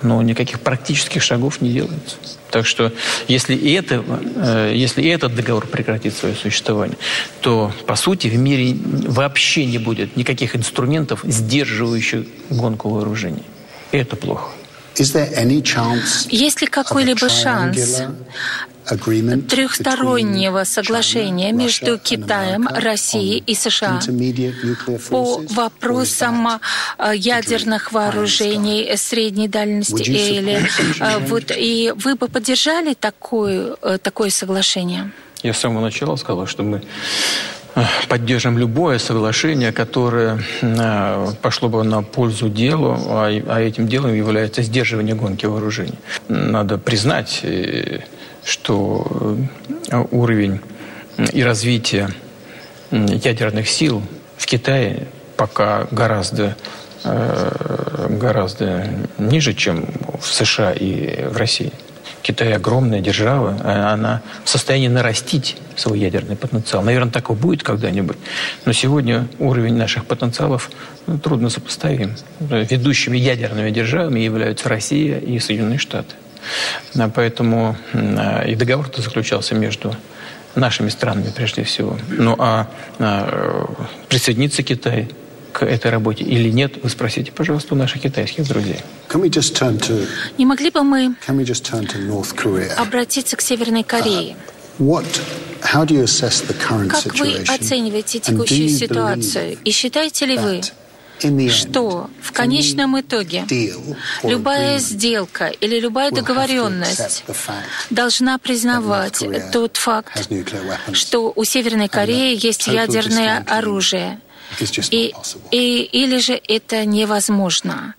но 0.07 0.23
никаких 0.23 0.61
практических 0.61 1.23
шагов 1.23 1.61
не 1.61 1.71
делается. 1.73 2.17
Так 2.51 2.67
что 2.67 2.93
если, 3.29 3.55
и 3.55 3.73
это, 3.73 4.05
э, 4.37 4.73
если 4.75 5.05
этот 5.11 5.35
договор 5.35 5.67
прекратит 5.67 6.15
свое 6.15 6.35
существование, 6.35 6.97
то, 7.41 7.73
по 7.87 7.97
сути, 7.97 8.29
в 8.29 8.37
мире 8.37 8.77
вообще 8.83 9.67
не 9.67 9.79
будет 9.79 10.17
никаких 10.17 10.57
инструментов, 10.57 11.21
сдерживающих 11.25 12.25
гонку 12.51 12.89
вооружений. 12.91 13.43
И 13.93 13.99
это 13.99 14.17
плохо. 14.17 14.51
Есть 16.29 16.61
ли 16.61 16.67
какой-либо 16.67 17.29
шанс 17.29 18.03
трехстороннего 18.87 20.65
соглашения 20.65 21.53
между 21.53 21.99
Китаем, 21.99 22.69
Россией 22.69 23.43
и 23.47 23.55
США 23.55 24.01
по 25.11 25.43
вопросам 25.51 26.49
а, 26.99 27.15
ядерных 27.15 27.93
вооружений 27.93 28.97
средней 28.97 29.49
дальности 29.49 30.03
или 30.03 30.69
а, 31.01 31.19
вот 31.19 31.51
и 31.51 31.93
вы 31.97 32.15
бы 32.15 32.29
поддержали 32.29 32.95
такое, 32.95 33.77
э, 33.83 33.99
такое 34.01 34.31
соглашение? 34.31 35.11
Я 35.43 35.53
с 35.53 35.59
самого 35.59 35.81
начала 35.83 36.17
сказал, 36.17 36.47
что 36.47 36.63
мы 36.63 36.83
поддержим 38.09 38.59
любое 38.59 38.99
соглашение, 38.99 39.73
которое 39.73 40.39
пошло 41.43 41.69
бы 41.69 41.85
на 41.85 42.03
пользу 42.03 42.49
делу, 42.49 42.97
а, 43.09 43.27
а 43.27 43.61
этим 43.61 43.87
делом 43.87 44.15
является 44.15 44.63
сдерживание 44.63 45.15
гонки 45.15 45.47
вооружений. 45.47 45.99
Надо 46.29 46.79
признать, 46.79 47.45
что 48.45 49.39
уровень 50.11 50.61
и 51.33 51.43
развитие 51.43 52.09
ядерных 52.91 53.69
сил 53.69 54.03
в 54.37 54.47
Китае 54.47 55.09
пока 55.37 55.87
гораздо 55.91 56.57
гораздо 58.09 58.89
ниже, 59.19 59.55
чем 59.55 59.87
в 60.21 60.27
США 60.27 60.73
и 60.73 61.25
в 61.29 61.37
России. 61.37 61.73
Китай 62.27 62.53
огромная 62.55 63.01
держава, 63.01 63.57
а 63.63 63.93
она 63.93 64.21
в 64.43 64.49
состоянии 64.49 64.89
нарастить 64.89 65.57
свой 65.77 66.01
ядерный 66.01 66.35
потенциал. 66.35 66.83
Наверное, 66.83 67.13
так 67.13 67.31
и 67.31 67.35
будет 67.35 67.63
когда-нибудь. 67.63 68.17
Но 68.65 68.73
сегодня 68.73 69.29
уровень 69.39 69.77
наших 69.77 70.07
потенциалов 70.07 70.73
ну, 71.07 71.19
трудно 71.21 71.51
сопоставим. 71.51 72.17
Ведущими 72.41 73.17
ядерными 73.17 73.71
державами 73.71 74.19
являются 74.19 74.69
Россия 74.69 75.19
и 75.21 75.39
Соединенные 75.39 75.79
Штаты. 75.79 76.17
А 76.99 77.09
поэтому 77.09 77.77
и 77.95 78.57
договор-то 78.57 79.03
заключался 79.03 79.55
между 79.55 79.95
нашими 80.57 80.89
странами 80.89 81.31
прежде 81.33 81.63
всего. 81.63 81.97
Ну 82.09 82.35
а, 82.41 82.67
а 82.99 83.71
присоединится 84.09 84.65
Китай 84.65 85.09
к 85.57 85.65
этой 85.65 85.91
работе 85.91 86.23
или 86.23 86.51
нет, 86.51 86.75
вы 86.83 86.91
спросите, 86.91 87.33
пожалуйста, 87.33 87.73
у 87.75 87.79
наших 87.79 88.03
китайских 88.03 88.47
друзей. 88.47 88.81
Не 90.37 90.45
могли 90.45 90.71
бы 90.71 90.83
мы 90.83 91.17
обратиться 92.77 93.37
к 93.37 93.41
Северной 93.41 93.83
Корее? 93.83 94.37
Как 94.79 95.91
вы 97.19 97.37
оцениваете 97.49 98.19
текущую 98.19 98.69
ситуацию? 98.69 99.57
И 99.65 99.71
считаете 99.71 100.27
ли 100.27 100.37
вы, 100.37 100.61
что 101.49 102.11
в 102.21 102.33
конечном 102.33 103.01
итоге 103.01 103.47
любая 104.23 104.79
сделка 104.79 105.47
или 105.47 105.81
любая 105.81 106.11
договоренность 106.11 107.25
должна 107.89 108.37
признавать 108.37 109.25
тот 109.53 109.79
факт, 109.79 110.29
что 110.93 111.33
у 111.35 111.45
Северной 111.45 111.89
Кореи 111.89 112.39
есть 112.39 112.67
ядерное 112.67 113.43
оружие, 113.49 114.21
и, 114.91 115.15
и, 115.51 115.83
или 115.83 116.19
же 116.19 116.41
это 116.49 116.85
невозможно. 116.85 117.95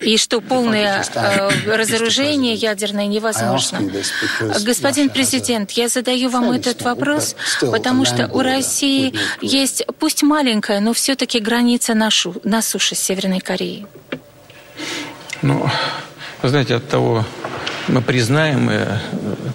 И 0.00 0.16
что 0.18 0.40
полное 0.40 1.04
э, 1.14 1.50
разоружение 1.66 2.54
ядерное 2.54 3.06
невозможно. 3.06 3.80
Господин 4.60 5.10
президент, 5.10 5.72
я 5.72 5.88
задаю 5.88 6.28
вам 6.28 6.50
этот 6.50 6.82
вопрос, 6.82 7.36
потому 7.60 8.04
что 8.04 8.28
у 8.32 8.40
России 8.40 9.14
есть, 9.40 9.84
пусть 9.98 10.22
маленькая, 10.22 10.80
но 10.80 10.92
все-таки 10.92 11.40
граница 11.40 11.94
на, 11.94 12.10
шу, 12.10 12.34
на 12.44 12.62
суше 12.62 12.94
с 12.94 13.00
Северной 13.00 13.40
Кореей. 13.40 13.86
Ну, 15.42 15.68
вы 16.42 16.48
знаете, 16.48 16.74
от 16.74 16.88
того, 16.88 17.24
мы 17.88 18.02
признаем 18.02 18.68
э, 18.70 18.98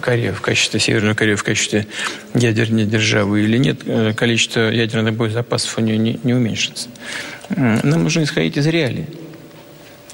Корею 0.00 0.34
в 0.34 0.40
качестве, 0.40 0.80
Северную 0.80 1.14
Корею 1.14 1.36
в 1.36 1.44
качестве 1.44 1.86
ядерной 2.34 2.84
державы 2.84 3.42
или 3.42 3.58
нет, 3.58 3.80
э, 3.86 4.12
количество 4.14 4.70
ядерных 4.70 5.14
боезапасов 5.14 5.78
у 5.78 5.80
нее 5.80 5.98
не, 5.98 6.18
не 6.22 6.34
уменьшится. 6.34 6.88
Нам 7.50 8.04
нужно 8.04 8.22
исходить 8.22 8.56
из 8.56 8.66
реалий. 8.66 9.06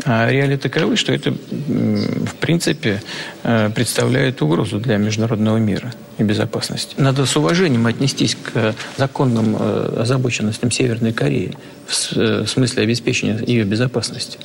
А 0.04 0.30
реалии 0.30 0.56
таковы, 0.56 0.96
что 0.96 1.12
это, 1.12 1.32
в 1.32 2.34
принципе, 2.40 3.02
э, 3.42 3.70
представляет 3.74 4.40
угрозу 4.42 4.78
для 4.78 4.96
международного 4.96 5.56
мира 5.58 5.92
и 6.18 6.22
безопасности. 6.22 6.94
Надо 6.98 7.26
с 7.26 7.36
уважением 7.36 7.86
отнестись 7.86 8.36
к 8.36 8.74
законным 8.96 9.56
озабоченностям 9.56 10.70
Северной 10.70 11.12
Кореи 11.12 11.54
в 11.88 12.46
смысле 12.46 12.82
обеспечения 12.82 13.42
ее 13.44 13.64
безопасности. 13.64 14.38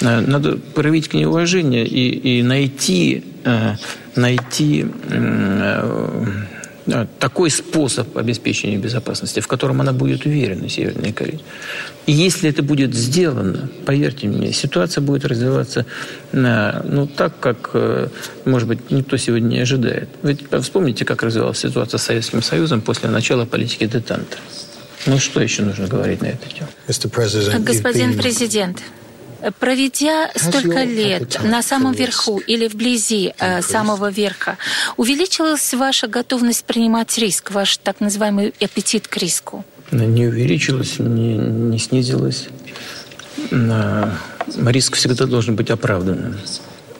Э, 0.00 0.20
надо 0.20 0.56
проявить 0.74 1.08
к 1.08 1.14
ней 1.14 1.26
уважение 1.26 1.86
и, 1.86 2.38
и 2.38 2.42
найти, 2.42 3.24
э, 3.44 3.74
найти 4.14 4.86
э, 5.10 6.24
такой 7.18 7.50
способ 7.50 8.16
обеспечения 8.16 8.76
безопасности, 8.78 9.40
в 9.40 9.46
котором 9.46 9.80
она 9.80 9.92
будет 9.92 10.26
уверена, 10.26 10.68
Северная 10.68 11.12
Корея. 11.12 11.40
И 12.06 12.12
если 12.12 12.48
это 12.48 12.62
будет 12.62 12.94
сделано, 12.94 13.68
поверьте 13.84 14.28
мне, 14.28 14.52
ситуация 14.52 15.02
будет 15.02 15.24
развиваться 15.24 15.84
ну, 16.32 17.06
так, 17.06 17.38
как, 17.40 17.70
может 18.44 18.68
быть, 18.68 18.90
никто 18.90 19.16
сегодня 19.16 19.48
не 19.48 19.60
ожидает. 19.60 20.08
Ведь 20.22 20.40
вспомните, 20.62 21.04
как 21.04 21.22
развивалась 21.22 21.58
ситуация 21.58 21.98
с 21.98 22.02
Советским 22.02 22.42
Союзом 22.42 22.80
после 22.80 23.10
начала 23.10 23.44
политики 23.44 23.86
детанта. 23.86 24.38
Ну, 25.06 25.18
что 25.18 25.40
еще 25.40 25.62
нужно 25.62 25.86
говорить 25.86 26.22
на 26.22 26.26
эту 26.26 26.48
тему? 26.48 26.68
Господин 27.60 28.18
президент, 28.18 28.82
Проведя 29.60 30.30
столько 30.34 30.82
лет 30.82 31.40
на 31.44 31.62
самом 31.62 31.92
верху 31.92 32.38
или 32.38 32.66
вблизи 32.66 33.34
э, 33.38 33.62
самого 33.62 34.10
верха, 34.10 34.58
увеличилась 34.96 35.72
ваша 35.74 36.08
готовность 36.08 36.64
принимать 36.64 37.16
риск, 37.18 37.52
ваш 37.52 37.76
так 37.76 38.00
называемый 38.00 38.52
аппетит 38.60 39.06
к 39.06 39.16
риску? 39.16 39.64
Не 39.92 40.26
увеличилась, 40.26 40.98
не, 40.98 41.36
не 41.36 41.78
снизилась. 41.78 42.48
Риск 43.50 44.96
всегда 44.96 45.26
должен 45.26 45.54
быть 45.54 45.70
оправданным. 45.70 46.36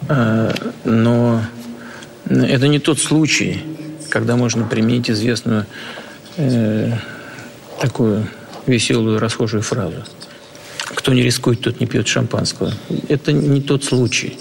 А, 0.09 0.55
но 0.85 1.43
это 2.31 2.69
не 2.69 2.79
тот 2.79 3.01
случай, 3.01 3.65
когда 4.11 4.37
можно 4.37 4.65
применить 4.65 5.11
известную 5.11 5.67
э, 6.37 6.93
такую 7.81 8.29
веселую 8.67 9.19
расхожую 9.19 9.63
фразу– 9.63 10.05
кто 10.99 11.15
не 11.15 11.23
рискует, 11.23 11.61
тот 11.61 11.79
не 11.79 11.87
пьет 11.87 12.09
шампанского. 12.09 12.75
Это 13.09 13.31
не 13.31 13.61
тот 13.61 13.85
случай. 13.85 14.37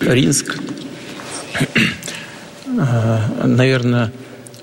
Риск, 0.00 0.58
а, 2.78 3.44
наверное, 3.44 4.12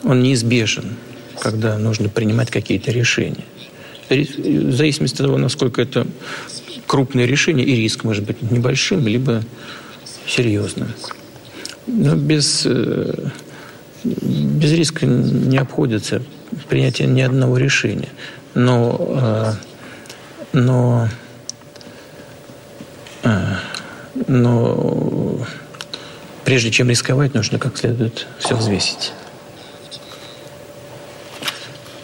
он 0.04 0.22
неизбежен, 0.22 0.98
когда 1.40 1.78
нужно 1.78 2.10
принимать 2.10 2.52
какие-то 2.52 2.92
решения. 2.92 3.46
В 4.10 4.74
зависимости 4.74 5.22
от 5.22 5.28
того, 5.28 5.38
насколько 5.38 5.82
это 5.82 6.06
крупное 6.86 7.26
решение, 7.26 7.66
и 7.66 7.76
риск 7.78 8.04
может 8.04 8.26
быть 8.26 8.42
небольшим, 8.42 9.08
либо 9.08 9.42
серьезным. 10.28 10.90
Но 11.88 12.18
без, 12.18 12.64
э, 12.66 13.30
без 14.04 14.74
риска 14.74 15.06
не 15.06 15.58
обходится 15.58 16.22
принятие 16.68 17.08
ни 17.08 17.22
одного 17.22 17.58
решения. 17.58 18.10
Но, 18.54 18.98
а, 19.00 19.54
но 20.52 21.08
а, 23.28 23.60
но 24.28 25.40
прежде 26.44 26.72
чем 26.72 26.90
рисковать, 26.90 27.34
нужно 27.34 27.60
как 27.60 27.78
следует 27.78 28.28
все 28.40 28.56
взвесить. 28.56 29.14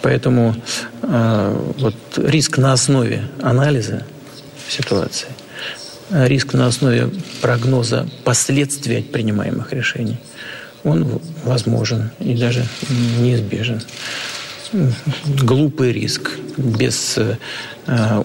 Поэтому 0.01 0.55
э, 1.01 1.73
вот 1.77 1.95
риск 2.17 2.57
на 2.57 2.73
основе 2.73 3.23
анализа 3.41 4.05
ситуации, 4.67 5.29
риск 6.09 6.53
на 6.53 6.67
основе 6.67 7.09
прогноза 7.41 8.09
последствий 8.25 8.97
от 8.97 9.12
принимаемых 9.12 9.71
решений, 9.71 10.17
он 10.83 11.21
возможен 11.45 12.12
и 12.19 12.36
даже 12.36 12.65
неизбежен 13.19 13.81
глупый 15.41 15.91
риск 15.91 16.31
без 16.57 17.17
э, 17.17 17.38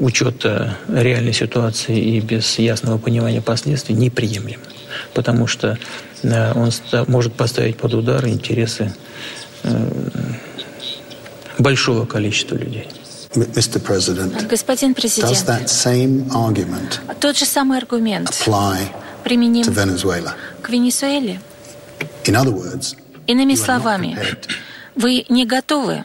учета 0.00 0.76
реальной 0.88 1.32
ситуации 1.32 1.98
и 1.98 2.20
без 2.20 2.58
ясного 2.58 2.98
понимания 2.98 3.40
последствий 3.40 3.94
неприемлем. 3.94 4.61
Потому 5.14 5.46
что 5.46 5.78
э, 6.22 6.52
он 6.54 6.70
может 7.06 7.34
поставить 7.34 7.76
под 7.76 7.94
удар 7.94 8.26
интересы 8.26 8.92
э, 9.62 9.90
большого 11.58 12.06
количества 12.06 12.56
людей. 12.56 12.88
Господин 13.34 14.94
президент, 14.94 15.70
тот 17.20 17.37
же 17.37 17.44
самый 17.44 17.78
аргумент 17.78 18.30
применим 19.22 19.64
к 20.62 20.70
Венесуэле? 20.70 21.40
Иными 23.26 23.54
словами, 23.54 24.18
вы 24.98 25.24
не 25.28 25.46
готовы 25.46 26.02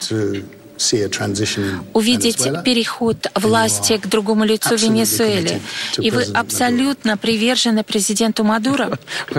увидеть 1.92 2.42
переход 2.64 3.26
власти 3.34 3.96
к 3.98 4.06
другому 4.06 4.44
лицу 4.44 4.76
Венесуэле. 4.76 5.60
И 5.98 6.10
вы 6.10 6.22
абсолютно 6.22 7.16
привержены 7.16 7.84
президенту 7.84 8.44
Мадуро? 8.44 8.98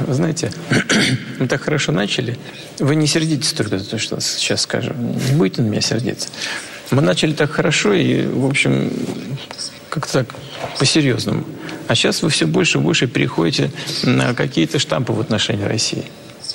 Вы 0.00 0.12
знаете, 0.12 0.52
мы 1.38 1.46
так 1.46 1.62
хорошо 1.62 1.92
начали. 1.92 2.36
Вы 2.80 2.96
не 2.96 3.06
сердитесь 3.06 3.52
только 3.52 3.78
за 3.78 3.88
то, 3.88 3.96
что 3.96 4.20
сейчас 4.20 4.62
скажу. 4.62 4.92
Не 4.92 5.36
будете 5.36 5.62
на 5.62 5.68
меня 5.68 5.80
сердиться. 5.80 6.30
Мы 6.90 7.00
начали 7.00 7.32
так 7.32 7.52
хорошо 7.52 7.92
и, 7.94 8.26
в 8.26 8.44
общем, 8.44 8.92
как-то 9.90 10.24
так 10.24 10.34
по-серьезному. 10.80 11.44
А 11.86 11.94
сейчас 11.94 12.22
вы 12.22 12.30
все 12.30 12.48
больше 12.48 12.78
и 12.78 12.80
больше 12.80 13.06
переходите 13.06 13.70
на 14.02 14.34
какие-то 14.34 14.80
штампы 14.80 15.12
в 15.12 15.20
отношении 15.20 15.64
России. 15.64 16.04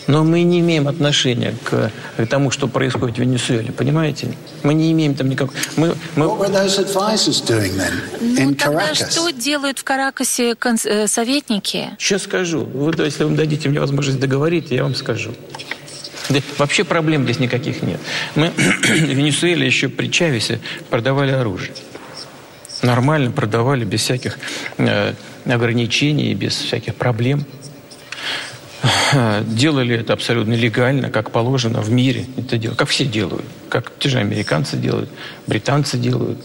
Но 0.09 0.23
мы 0.23 0.41
не 0.41 0.59
имеем 0.59 0.87
отношения 0.87 1.53
к, 1.63 1.91
к 2.17 2.25
тому, 2.25 2.49
что 2.49 2.67
происходит 2.67 3.17
в 3.17 3.19
Венесуэле, 3.19 3.71
понимаете? 3.71 4.35
Мы 4.63 4.73
не 4.73 4.91
имеем 4.91 5.13
там 5.13 5.29
никакого... 5.29 5.55
Мы, 5.75 5.89
мы... 6.15 6.25
Ну, 6.25 6.35
тогда 8.55 8.95
что 8.95 9.29
делают 9.29 9.77
в 9.77 9.83
Каракасе 9.83 10.55
э, 10.85 11.07
советники? 11.07 11.91
Сейчас 11.99 12.23
скажу. 12.23 12.61
Вот 12.61 12.99
если 12.99 13.23
вы 13.23 13.35
дадите 13.35 13.69
мне 13.69 13.79
возможность 13.79 14.19
договорить, 14.19 14.71
я 14.71 14.81
вам 14.81 14.95
скажу. 14.95 15.29
Да, 16.29 16.39
вообще 16.57 16.83
проблем 16.83 17.25
здесь 17.25 17.37
никаких 17.37 17.83
нет. 17.83 17.99
Мы 18.33 18.49
в 18.57 18.89
Венесуэле 18.89 19.63
еще 19.63 19.89
при 19.89 20.07
Чавесе 20.07 20.59
продавали 20.89 21.33
оружие. 21.33 21.73
Нормально 22.81 23.29
продавали, 23.29 23.85
без 23.85 24.01
всяких 24.01 24.39
э, 24.79 25.13
ограничений, 25.45 26.33
без 26.33 26.55
всяких 26.55 26.95
проблем. 26.95 27.45
Делали 29.43 29.95
это 29.95 30.13
абсолютно 30.13 30.53
легально, 30.53 31.09
как 31.09 31.31
положено 31.31 31.81
в 31.81 31.91
мире. 31.91 32.25
Это 32.37 32.57
дело, 32.57 32.75
как 32.75 32.89
все 32.89 33.05
делают. 33.05 33.45
Как 33.69 33.91
те 33.99 34.09
же 34.09 34.19
американцы 34.19 34.77
делают, 34.77 35.09
британцы 35.47 35.97
делают, 35.97 36.39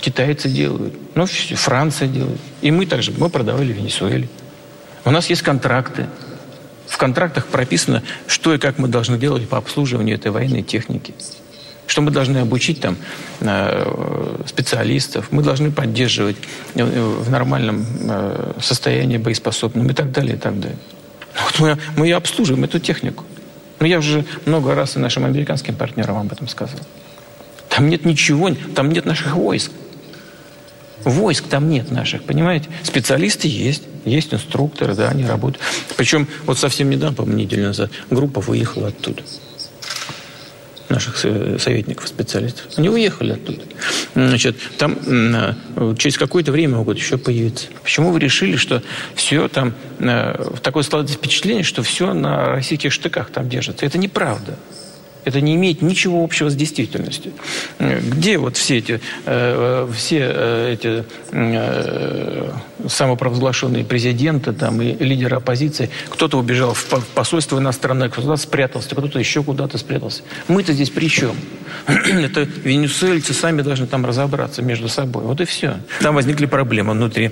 китайцы 0.00 0.48
делают, 0.48 0.94
ну, 1.14 1.26
Франция 1.26 2.08
делает. 2.08 2.40
И 2.60 2.70
мы 2.70 2.86
также, 2.86 3.12
мы 3.12 3.28
продавали 3.28 3.72
Венесуэле. 3.72 4.28
У 5.04 5.10
нас 5.10 5.28
есть 5.28 5.42
контракты 5.42 6.06
в 6.92 6.98
контрактах 6.98 7.46
прописано, 7.46 8.02
что 8.26 8.52
и 8.54 8.58
как 8.58 8.78
мы 8.78 8.86
должны 8.86 9.16
делать 9.16 9.48
по 9.48 9.56
обслуживанию 9.56 10.16
этой 10.16 10.30
военной 10.30 10.62
техники. 10.62 11.14
Что 11.86 12.02
мы 12.02 12.10
должны 12.10 12.38
обучить 12.38 12.80
там 12.80 12.96
э, 13.40 14.42
специалистов, 14.46 15.28
мы 15.30 15.42
должны 15.42 15.70
поддерживать 15.72 16.36
э, 16.74 16.84
в 16.84 17.30
нормальном 17.30 17.86
э, 18.02 18.52
состоянии 18.60 19.16
боеспособным 19.16 19.88
и 19.88 19.94
так 19.94 20.12
далее, 20.12 20.36
и 20.36 20.38
так 20.38 20.60
далее. 20.60 20.78
Вот 21.40 21.58
мы, 21.60 21.78
мы 21.96 22.12
обслуживаем 22.12 22.64
эту 22.64 22.78
технику. 22.78 23.24
Но 23.80 23.86
я 23.86 23.98
уже 23.98 24.24
много 24.46 24.74
раз 24.74 24.96
и 24.96 24.98
нашим 24.98 25.24
американским 25.24 25.74
партнерам 25.74 26.18
об 26.18 26.32
этом 26.32 26.48
сказал. 26.48 26.78
Там 27.68 27.88
нет 27.88 28.04
ничего, 28.04 28.50
там 28.74 28.90
нет 28.90 29.06
наших 29.06 29.34
войск. 29.34 29.72
Войск 31.04 31.48
там 31.48 31.68
нет 31.68 31.90
наших, 31.90 32.22
понимаете? 32.22 32.68
Специалисты 32.84 33.48
есть, 33.48 33.82
есть 34.04 34.32
инструкторы, 34.32 34.94
да, 34.94 35.08
они 35.08 35.24
работают. 35.24 35.64
Причем 35.96 36.28
вот 36.46 36.58
совсем 36.58 36.90
недавно, 36.90 37.16
по 37.16 37.22
неделю 37.22 37.68
назад, 37.68 37.90
группа 38.08 38.40
выехала 38.40 38.88
оттуда 38.88 39.22
наших 40.92 41.16
советников, 41.16 42.06
специалистов. 42.06 42.66
Они 42.76 42.88
уехали 42.88 43.32
оттуда. 43.32 43.62
Значит, 44.14 44.56
там 44.78 44.96
через 45.96 46.16
какое-то 46.18 46.52
время 46.52 46.76
могут 46.76 46.98
еще 46.98 47.18
появиться. 47.18 47.66
Почему 47.82 48.12
вы 48.12 48.20
решили, 48.20 48.56
что 48.56 48.82
все 49.14 49.48
там... 49.48 49.74
Такое 50.62 50.82
складывается 50.82 51.16
впечатление, 51.16 51.64
что 51.64 51.82
все 51.82 52.12
на 52.14 52.46
российских 52.46 52.92
штыках 52.92 53.30
там 53.30 53.48
держится. 53.48 53.84
Это 53.86 53.98
неправда. 53.98 54.56
Это 55.24 55.40
не 55.40 55.54
имеет 55.54 55.82
ничего 55.82 56.24
общего 56.24 56.50
с 56.50 56.56
действительностью. 56.56 57.32
Где 57.78 58.38
вот 58.38 58.56
все 58.56 58.78
эти, 58.78 59.00
э, 59.24 59.88
все 59.94 60.18
э, 60.34 60.72
эти 60.72 61.04
э, 61.30 62.50
самопровозглашенные 62.88 63.84
президенты 63.84 64.52
там, 64.52 64.82
и 64.82 64.92
лидеры 65.04 65.36
оппозиции? 65.36 65.90
Кто-то 66.08 66.38
убежал 66.38 66.74
в 66.74 66.84
посольство 67.14 67.58
иностранное, 67.58 68.08
кто-то 68.08 68.36
спрятался, 68.36 68.90
кто-то 68.90 69.18
еще 69.18 69.42
куда-то 69.42 69.78
спрятался. 69.78 70.22
Мы-то 70.48 70.72
здесь 70.72 70.90
при 70.90 71.08
чем? 71.08 71.36
Это 71.86 72.40
венесуэльцы 72.64 73.32
сами 73.32 73.62
должны 73.62 73.86
там 73.86 74.04
разобраться 74.04 74.62
между 74.62 74.88
собой. 74.88 75.22
Вот 75.22 75.40
и 75.40 75.44
все. 75.44 75.76
Там 76.00 76.16
возникли 76.16 76.46
проблемы 76.46 76.92
внутри 76.94 77.30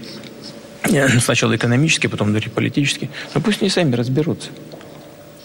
сначала 1.20 1.54
экономические, 1.56 2.10
потом 2.10 2.28
внутри 2.28 2.50
политические. 2.50 3.10
Но 3.34 3.40
пусть 3.40 3.60
они 3.62 3.70
сами 3.70 3.94
разберутся. 3.94 4.50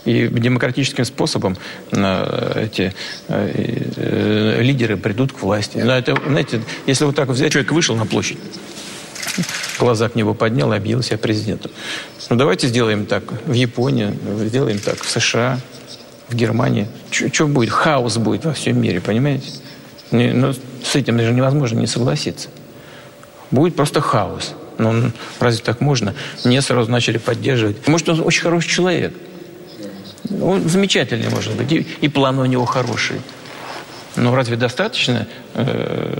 И 0.05 0.27
демократическим 0.27 1.03
способом 1.03 1.57
э, 1.91 2.65
эти 2.65 2.93
э, 3.27 3.91
э, 3.95 4.61
лидеры 4.61 4.97
придут 4.97 5.33
к 5.33 5.41
власти. 5.41 5.79
Но 5.79 5.97
это, 5.97 6.15
знаете, 6.27 6.61
если 6.85 7.05
вот 7.05 7.15
так 7.15 7.27
взять, 7.29 7.51
человек 7.51 7.71
вышел 7.71 7.95
на 7.95 8.05
площадь, 8.05 8.37
глаза 9.79 10.07
к 10.09 10.15
небу 10.15 10.35
поднял 10.35 10.71
и 10.73 10.77
объявил 10.77 11.01
себя 11.01 11.17
президентом. 11.17 11.71
Ну 12.29 12.35
давайте 12.35 12.67
сделаем 12.67 13.07
так 13.07 13.23
в 13.45 13.53
Японии, 13.53 14.13
сделаем 14.45 14.77
так 14.77 15.03
в 15.03 15.09
США, 15.09 15.59
в 16.29 16.35
Германии. 16.35 16.87
Что 17.09 17.47
будет? 17.47 17.71
Хаос 17.71 18.17
будет 18.17 18.45
во 18.45 18.53
всем 18.53 18.79
мире, 18.79 19.01
понимаете? 19.01 19.49
Но 20.11 20.19
ну, 20.19 20.53
с 20.53 20.95
этим 20.95 21.17
даже 21.17 21.33
невозможно 21.33 21.79
не 21.79 21.87
согласиться. 21.87 22.49
Будет 23.49 23.75
просто 23.75 24.01
хаос. 24.01 24.53
Ну, 24.77 25.11
разве 25.39 25.63
так 25.63 25.81
можно? 25.81 26.13
Мне 26.43 26.61
сразу 26.61 26.91
начали 26.91 27.17
поддерживать. 27.17 27.87
Может, 27.87 28.09
он 28.09 28.21
очень 28.21 28.43
хороший 28.43 28.69
человек. 28.69 29.13
Он 30.41 30.67
замечательный, 30.67 31.29
может 31.29 31.55
быть, 31.55 31.71
и, 31.71 31.87
и 32.01 32.07
план 32.07 32.39
у 32.39 32.45
него 32.45 32.65
хороший. 32.65 33.21
Но 34.15 34.33
разве 34.33 34.55
достаточно 34.55 35.27
э, 35.55 36.17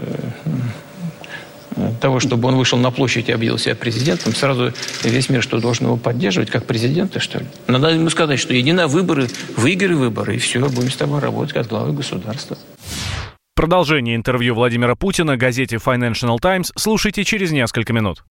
того, 2.01 2.19
чтобы 2.19 2.47
он 2.47 2.55
вышел 2.55 2.77
на 2.77 2.91
площадь 2.91 3.29
и 3.29 3.31
объявил 3.31 3.57
себя 3.57 3.75
президентом, 3.75 4.33
сразу 4.33 4.73
весь 5.03 5.29
мир 5.29 5.41
что 5.41 5.59
должен 5.59 5.87
его 5.87 5.97
поддерживать, 5.97 6.49
как 6.49 6.65
президента, 6.65 7.19
что 7.19 7.39
ли? 7.39 7.45
Надо 7.67 7.89
ему 7.89 8.09
сказать, 8.09 8.39
что 8.39 8.59
иди 8.59 8.73
на 8.73 8.87
выборы, 8.87 9.27
выиграй 9.57 9.95
выборы, 9.95 10.35
и 10.35 10.39
все, 10.39 10.59
будем 10.59 10.91
с 10.91 10.95
тобой 10.95 11.19
работать 11.19 11.53
как 11.53 11.67
главы 11.67 11.93
государства. 11.93 12.57
Продолжение 13.55 14.15
интервью 14.15 14.53
Владимира 14.53 14.95
Путина 14.95 15.37
газете 15.37 15.77
Financial 15.77 16.37
Times 16.41 16.73
слушайте 16.75 17.23
через 17.23 17.51
несколько 17.51 17.93
минут. 17.93 18.23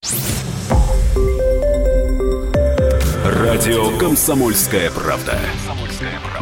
Радио 3.25 3.97
«Комсомольская 3.99 4.91
правда». 4.91 5.39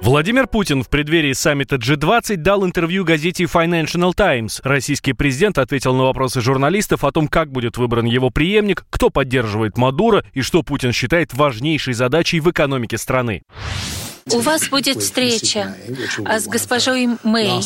Владимир 0.00 0.46
Путин 0.46 0.82
в 0.82 0.88
преддверии 0.88 1.32
саммита 1.32 1.76
G20 1.76 2.36
дал 2.36 2.64
интервью 2.64 3.04
газете 3.04 3.44
Financial 3.44 4.14
Times. 4.14 4.60
Российский 4.62 5.12
президент 5.12 5.58
ответил 5.58 5.94
на 5.94 6.04
вопросы 6.04 6.40
журналистов 6.40 7.04
о 7.04 7.10
том, 7.10 7.28
как 7.28 7.50
будет 7.50 7.76
выбран 7.76 8.06
его 8.06 8.30
преемник, 8.30 8.84
кто 8.90 9.10
поддерживает 9.10 9.76
Мадуро 9.76 10.24
и 10.32 10.42
что 10.42 10.62
Путин 10.62 10.92
считает 10.92 11.34
важнейшей 11.34 11.94
задачей 11.94 12.40
в 12.40 12.50
экономике 12.50 12.96
страны. 12.96 13.42
У 14.32 14.40
вас 14.40 14.68
будет 14.68 15.02
встреча 15.02 15.74
с 16.26 16.46
госпожой 16.46 17.08
Мэй. 17.22 17.60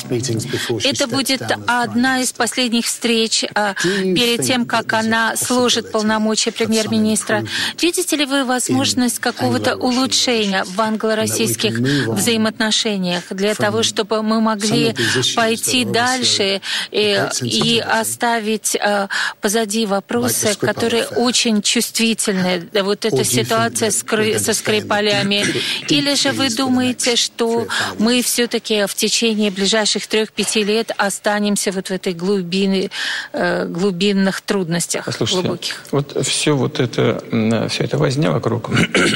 Это 0.84 1.06
будет 1.06 1.42
одна 1.66 2.20
из 2.20 2.32
последних 2.32 2.86
встреч 2.86 3.44
а, 3.54 3.74
перед 3.74 4.42
тем, 4.42 4.66
как 4.66 4.92
она 4.92 5.36
служит 5.36 5.90
полномочия 5.92 6.52
премьер-министра. 6.52 7.44
Видите 7.80 8.16
ли 8.16 8.24
вы 8.24 8.44
возможность 8.44 9.18
какого-то 9.18 9.76
улучшения 9.76 10.64
в 10.64 10.80
англо-российских 10.80 11.78
взаимоотношениях 11.78 13.24
для 13.30 13.54
того, 13.54 13.82
чтобы 13.82 14.22
мы 14.22 14.40
могли 14.40 14.94
пойти 15.34 15.84
дальше 15.84 16.60
и, 16.90 17.20
и 17.42 17.78
оставить 17.78 18.76
а, 18.76 19.08
позади 19.40 19.86
вопросы, 19.86 20.54
которые 20.58 21.06
очень 21.06 21.62
чувствительны. 21.62 22.68
Вот 22.82 23.04
эта 23.04 23.24
ситуация 23.24 23.90
со 23.90 24.54
Скрипалями. 24.54 25.44
Или 25.88 26.14
же 26.14 26.32
вы 26.32 26.50
думаете, 26.56 27.16
что 27.16 27.66
мы 27.98 28.22
все-таки 28.22 28.86
в 28.86 28.94
течение 28.94 29.50
ближайших 29.50 30.06
трех-пяти 30.06 30.64
лет 30.64 30.90
останемся 30.96 31.72
вот 31.72 31.88
в 31.88 31.90
этой 31.90 32.12
глубине, 32.12 32.90
э, 33.32 33.66
глубинных 33.66 34.40
трудностях 34.40 35.08
Слушайте, 35.14 35.42
глубоких? 35.42 35.84
Вот 35.90 36.26
все 36.26 36.56
вот 36.56 36.80
это, 36.80 37.22
вся 37.68 37.84
эта 37.84 37.98
возня 37.98 38.30
вокруг, 38.30 38.70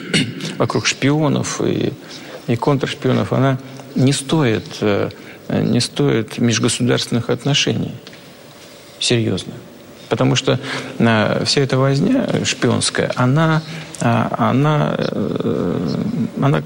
вокруг 0.58 0.86
шпионов 0.86 1.60
и, 1.60 1.92
и 2.46 2.56
контршпионов, 2.56 3.32
она 3.32 3.58
не 3.94 4.12
стоит, 4.12 4.64
э, 4.80 5.10
не 5.48 5.80
стоит 5.80 6.38
межгосударственных 6.38 7.30
отношений. 7.30 7.94
Серьезно. 8.98 9.52
Потому 10.08 10.36
что 10.36 10.58
э, 10.98 11.44
вся 11.44 11.60
эта 11.60 11.78
возня 11.78 12.44
шпионская, 12.44 13.12
она, 13.16 13.62
она, 14.00 14.96
она 16.40 16.62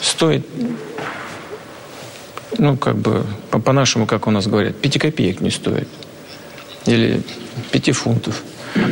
стоит, 0.00 0.46
ну, 2.58 2.76
как 2.76 2.96
бы, 2.96 3.24
по-нашему, 3.50 4.06
как 4.06 4.26
у 4.26 4.30
нас 4.30 4.46
говорят, 4.46 4.76
пяти 4.76 4.98
копеек 4.98 5.40
не 5.40 5.50
стоит. 5.50 5.88
Или 6.86 7.22
пяти 7.70 7.92
фунтов. 7.92 8.42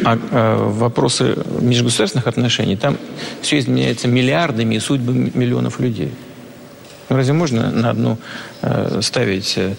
А, 0.05 0.18
а 0.31 0.68
вопросы 0.68 1.37
межгосударственных 1.61 2.27
отношений, 2.27 2.77
там 2.77 2.99
все 3.42 3.59
изменяется 3.59 4.09
миллиардами 4.09 4.75
и 4.75 4.81
судьбами 4.81 5.31
миллионов 5.35 5.81
людей. 5.81 6.12
Ну, 7.09 7.16
разве 7.16 7.33
можно 7.33 7.71
на 7.71 7.90
одну 7.90 8.18
э, 8.61 9.01
ставить 9.03 9.55
э, 9.57 9.75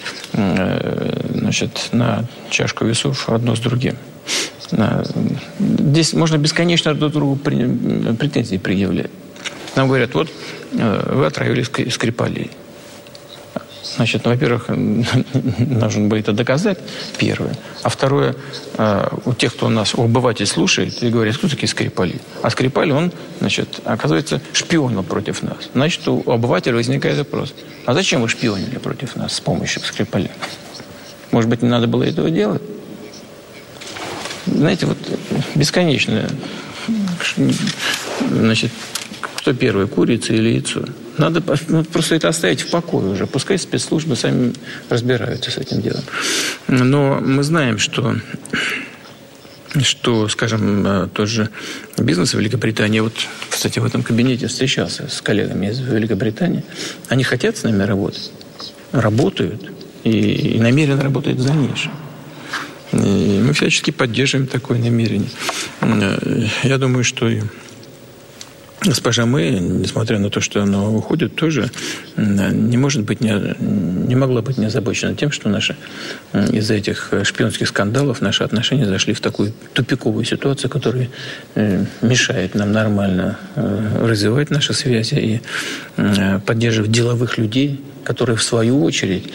значит, 1.33 1.89
на 1.91 2.25
чашку 2.49 2.85
весов 2.85 3.29
одно 3.29 3.55
с 3.55 3.59
другим? 3.59 3.95
Здесь 5.59 6.13
можно 6.13 6.37
бесконечно 6.37 6.93
друг 6.93 7.11
другу 7.11 7.35
претензии 7.35 8.57
предъявлять. 8.57 9.11
Нам 9.75 9.87
говорят, 9.87 10.13
вот 10.13 10.29
вы 10.71 11.25
отравили 11.25 11.63
Скрипалей. 11.63 12.51
Значит, 13.95 14.23
ну, 14.23 14.31
во-первых, 14.31 14.65
нужно 15.59 16.07
бы 16.07 16.19
это 16.19 16.31
доказать, 16.31 16.77
первое. 17.17 17.55
А 17.83 17.89
второе, 17.89 18.35
э, 18.77 19.07
у 19.25 19.33
тех, 19.33 19.53
кто 19.53 19.65
у 19.65 19.69
нас, 19.69 19.95
у 19.95 20.03
обыватель 20.03 20.45
слушает 20.45 21.01
и 21.01 21.09
говорит, 21.09 21.37
кто 21.37 21.47
такие 21.47 21.67
Скрипали? 21.67 22.21
А 22.41 22.49
Скрипали, 22.49 22.91
он, 22.91 23.11
значит, 23.39 23.79
оказывается, 23.85 24.41
шпионил 24.53 25.03
против 25.03 25.43
нас. 25.43 25.69
Значит, 25.73 26.07
у 26.07 26.31
обывателя 26.31 26.75
возникает 26.75 27.17
вопрос, 27.17 27.53
а 27.85 27.93
зачем 27.93 28.21
вы 28.21 28.29
шпионили 28.29 28.77
против 28.77 29.15
нас 29.15 29.33
с 29.33 29.39
помощью 29.41 29.81
Скрипали? 29.81 30.31
Может 31.31 31.49
быть, 31.49 31.61
не 31.61 31.69
надо 31.69 31.87
было 31.87 32.03
этого 32.03 32.29
делать? 32.29 32.61
Знаете, 34.45 34.85
вот 34.85 34.97
бесконечно, 35.55 36.29
значит, 38.29 38.71
кто 39.39 39.53
первый, 39.53 39.87
курица 39.87 40.33
или 40.33 40.49
яйцо? 40.49 40.83
Надо 41.17 41.41
ну, 41.69 41.83
просто 41.83 42.15
это 42.15 42.27
оставить 42.27 42.61
в 42.61 42.69
покое 42.69 43.07
уже. 43.07 43.25
Пускай 43.25 43.57
спецслужбы 43.57 44.15
сами 44.15 44.53
разбираются 44.89 45.49
с 45.49 45.57
этим 45.57 45.81
делом. 45.81 46.03
Но 46.67 47.19
мы 47.21 47.43
знаем, 47.43 47.77
что 47.77 48.15
что, 49.81 50.27
скажем, 50.27 50.85
э, 50.85 51.07
тот 51.13 51.29
же 51.29 51.49
бизнес 51.97 52.33
Великобритании, 52.33 53.01
вот, 53.01 53.13
кстати, 53.49 53.79
в 53.79 53.85
этом 53.85 54.01
кабинете 54.01 54.47
встречался 54.47 55.07
с 55.07 55.21
коллегами 55.21 55.67
из 55.67 55.79
Великобритании, 55.79 56.63
они 57.07 57.23
хотят 57.23 57.55
с 57.55 57.63
нами 57.63 57.83
работать, 57.83 58.31
работают 58.91 59.71
и, 60.03 60.09
и 60.55 60.59
намеренно 60.59 61.03
работают 61.03 61.39
в 61.39 61.45
дальнейшем. 61.45 61.91
И 62.93 63.41
мы 63.45 63.53
всячески 63.53 63.91
поддерживаем 63.91 64.47
такое 64.47 64.79
намерение. 64.79 65.29
Э, 65.81 66.47
я 66.63 66.77
думаю, 66.79 67.03
что 67.03 67.29
Госпожа 68.89 69.27
Мэй, 69.27 69.59
несмотря 69.59 70.17
на 70.17 70.31
то, 70.31 70.41
что 70.41 70.63
она 70.63 70.89
уходит, 70.89 71.35
тоже 71.35 71.69
не 72.17 72.75
может 72.75 73.03
быть 73.03 73.21
не, 73.21 73.55
не 73.59 74.15
могла 74.15 74.41
быть 74.41 74.57
не 74.57 74.65
озабочена 74.65 75.13
тем, 75.13 75.31
что 75.31 75.47
наши 75.47 75.75
из-за 76.33 76.73
этих 76.73 77.13
шпионских 77.21 77.67
скандалов 77.67 78.19
наши 78.21 78.43
отношения 78.43 78.87
зашли 78.87 79.13
в 79.13 79.21
такую 79.21 79.53
тупиковую 79.73 80.25
ситуацию, 80.25 80.71
которая 80.71 81.07
э, 81.53 81.85
мешает 82.01 82.55
нам 82.55 82.71
нормально 82.71 83.37
э, 83.55 84.07
развивать 84.07 84.49
наши 84.49 84.73
связи 84.73 85.13
и 85.13 85.41
э, 85.97 86.39
поддерживать 86.39 86.89
деловых 86.91 87.37
людей, 87.37 87.79
которые 88.03 88.37
в 88.37 88.43
свою 88.43 88.83
очередь 88.83 89.25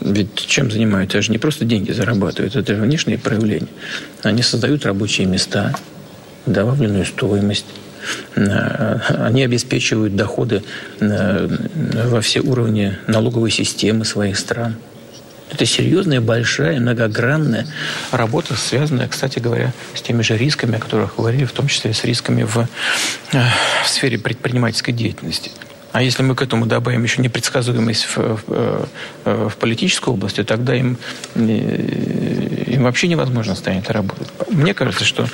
ведь 0.00 0.34
чем 0.34 0.70
занимаются? 0.70 1.18
Это 1.18 1.26
же 1.26 1.32
не 1.32 1.38
просто 1.38 1.64
деньги 1.64 1.92
зарабатывают, 1.92 2.56
это 2.56 2.74
же 2.74 2.82
внешние 2.82 3.18
проявления. 3.18 3.68
Они 4.22 4.42
создают 4.42 4.84
рабочие 4.84 5.26
места, 5.26 5.74
добавленную 6.46 7.04
стоимость. 7.04 7.66
Э, 8.36 8.98
они 9.18 9.42
обеспечивают 9.42 10.16
доходы 10.16 10.62
э, 11.00 11.48
во 12.08 12.20
все 12.20 12.40
уровни 12.40 12.96
налоговой 13.06 13.50
системы 13.50 14.04
своих 14.04 14.38
стран. 14.38 14.76
Это 15.50 15.64
серьезная, 15.64 16.20
большая, 16.20 16.80
многогранная 16.80 17.66
работа, 18.10 18.54
связанная, 18.56 19.06
кстати 19.08 19.38
говоря, 19.38 19.72
с 19.94 20.02
теми 20.02 20.22
же 20.22 20.36
рисками, 20.36 20.76
о 20.76 20.80
которых 20.80 21.16
говорили, 21.16 21.44
в 21.44 21.52
том 21.52 21.68
числе 21.68 21.92
с 21.92 22.04
рисками 22.04 22.42
в, 22.42 22.58
э, 23.32 23.42
в 23.84 23.88
сфере 23.88 24.18
предпринимательской 24.18 24.92
деятельности. 24.92 25.50
А 25.92 26.02
если 26.02 26.22
мы 26.22 26.34
к 26.34 26.42
этому 26.42 26.66
добавим 26.66 27.02
еще 27.04 27.22
непредсказуемость 27.22 28.04
в, 28.04 28.38
в, 28.46 28.88
в 29.24 29.56
политической 29.56 30.10
области, 30.10 30.44
тогда 30.44 30.74
им, 30.74 30.98
им 32.76 32.84
вообще 32.84 33.08
невозможно 33.08 33.54
станет 33.54 33.90
работать. 33.90 34.28
Мне 34.50 34.74
кажется, 34.74 35.04
что 35.04 35.26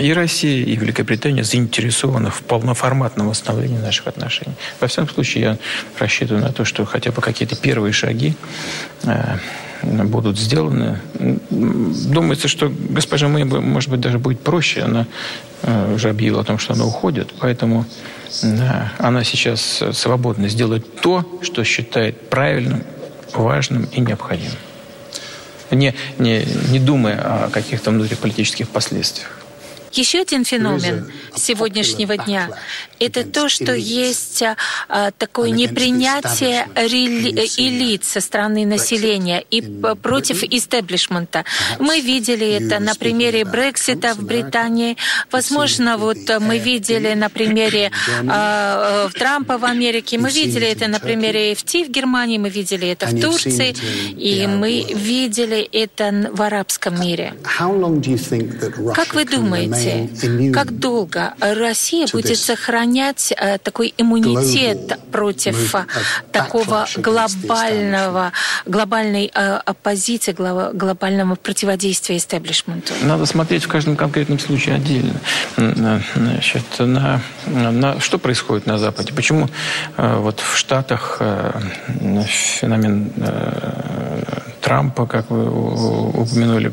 и 0.00 0.12
Россия, 0.12 0.64
и 0.64 0.76
Великобритания 0.76 1.44
заинтересованы 1.44 2.30
в 2.30 2.42
полноформатном 2.42 3.28
восстановлении 3.28 3.78
наших 3.78 4.08
отношений. 4.08 4.54
Во 4.80 4.88
всяком 4.88 5.08
случае, 5.08 5.44
я 5.44 5.56
рассчитываю 5.98 6.42
на 6.42 6.52
то, 6.52 6.64
что 6.64 6.84
хотя 6.84 7.12
бы 7.12 7.22
какие-то 7.22 7.56
первые 7.56 7.92
шаги 7.92 8.34
э, 9.04 9.38
будут 9.82 10.38
сделаны. 10.38 11.00
Думается, 11.50 12.48
что 12.48 12.70
госпожа 12.90 13.28
Мэй, 13.28 13.44
может 13.44 13.90
быть, 13.90 14.00
даже 14.00 14.18
будет 14.18 14.40
проще. 14.40 14.82
Она 14.82 15.06
э, 15.62 15.94
уже 15.94 16.10
объявила 16.10 16.40
о 16.40 16.44
том, 16.44 16.58
что 16.58 16.74
она 16.74 16.84
уходит. 16.84 17.32
Поэтому 17.38 17.86
она 18.98 19.24
сейчас 19.24 19.82
свободна 19.92 20.48
сделать 20.48 21.00
то, 21.00 21.24
что 21.42 21.64
считает 21.64 22.30
правильным, 22.30 22.82
важным 23.32 23.88
и 23.92 24.00
необходимым. 24.00 24.56
Не, 25.70 25.94
не, 26.18 26.44
не 26.70 26.78
думая 26.78 27.20
о 27.20 27.50
каких-то 27.50 27.90
внутриполитических 27.90 28.68
последствиях. 28.68 29.39
Еще 29.92 30.20
один 30.20 30.44
феномен 30.44 31.10
сегодняшнего 31.34 32.16
дня– 32.16 32.48
это 33.00 33.24
то, 33.24 33.48
что 33.48 33.74
есть 33.74 34.42
а, 34.88 35.10
такое 35.12 35.50
непринятие 35.50 36.68
элит 36.76 38.04
со 38.04 38.20
стороны 38.20 38.66
населения 38.66 39.42
и 39.50 39.62
против 40.02 40.44
истеблишмента. 40.44 41.44
Мы 41.78 42.00
видели 42.00 42.46
это 42.46 42.78
на 42.78 42.94
примере 42.94 43.44
Брексита 43.44 44.14
в 44.14 44.22
Британии. 44.22 44.96
Возможно, 45.32 45.96
вот 45.96 46.18
мы 46.40 46.58
видели 46.58 47.14
на 47.14 47.30
примере 47.30 47.90
а, 48.28 49.08
Трампа 49.14 49.56
в 49.58 49.64
Америке. 49.64 50.18
Мы 50.18 50.30
видели 50.30 50.66
это 50.66 50.86
на 50.86 51.00
примере 51.00 51.54
ЭФТ 51.54 51.86
в 51.86 51.90
Германии. 51.90 52.38
Мы 52.38 52.50
видели 52.50 52.88
это 52.88 53.06
в 53.06 53.20
Турции. 53.20 53.74
И 54.16 54.46
мы 54.46 54.84
видели 54.94 55.62
это 55.72 56.30
в 56.32 56.42
арабском 56.42 57.00
мире. 57.00 57.34
Как 58.94 59.14
вы 59.14 59.24
думаете, 59.24 59.79
Кстати, 59.80 60.52
как 60.52 60.78
долго 60.78 61.34
Россия 61.40 62.06
будет 62.12 62.38
сохранять 62.38 63.32
э, 63.36 63.58
такой 63.58 63.94
иммунитет 63.96 64.98
против 65.10 65.74
э, 65.74 65.86
такого 66.32 66.86
глобального, 66.96 68.32
глобальной 68.66 69.30
э, 69.34 69.60
оппозиции, 69.64 70.32
глобального 70.32 71.34
противодействия 71.34 72.16
истеблишменту? 72.16 72.92
Надо 73.02 73.26
смотреть 73.26 73.64
в 73.64 73.68
каждом 73.68 73.96
конкретном 73.96 74.38
случае 74.38 74.76
отдельно. 74.76 75.20
Значит, 75.56 76.64
на, 76.78 77.22
на, 77.46 78.00
что 78.00 78.18
происходит 78.18 78.66
на 78.66 78.78
Западе? 78.78 79.12
Почему 79.12 79.48
вот 79.96 80.40
в 80.40 80.56
Штатах 80.56 81.20
феномен 82.26 83.12
Трампа, 84.60 85.06
как 85.06 85.30
вы 85.30 85.48
упомянули, 86.10 86.72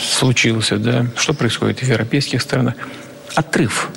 случился, 0.00 0.78
да, 0.78 1.06
что 1.16 1.34
происходит 1.34 1.80
в 1.80 1.82
европейских 1.82 2.42
странах? 2.42 2.74
Отрыв. 3.34 3.90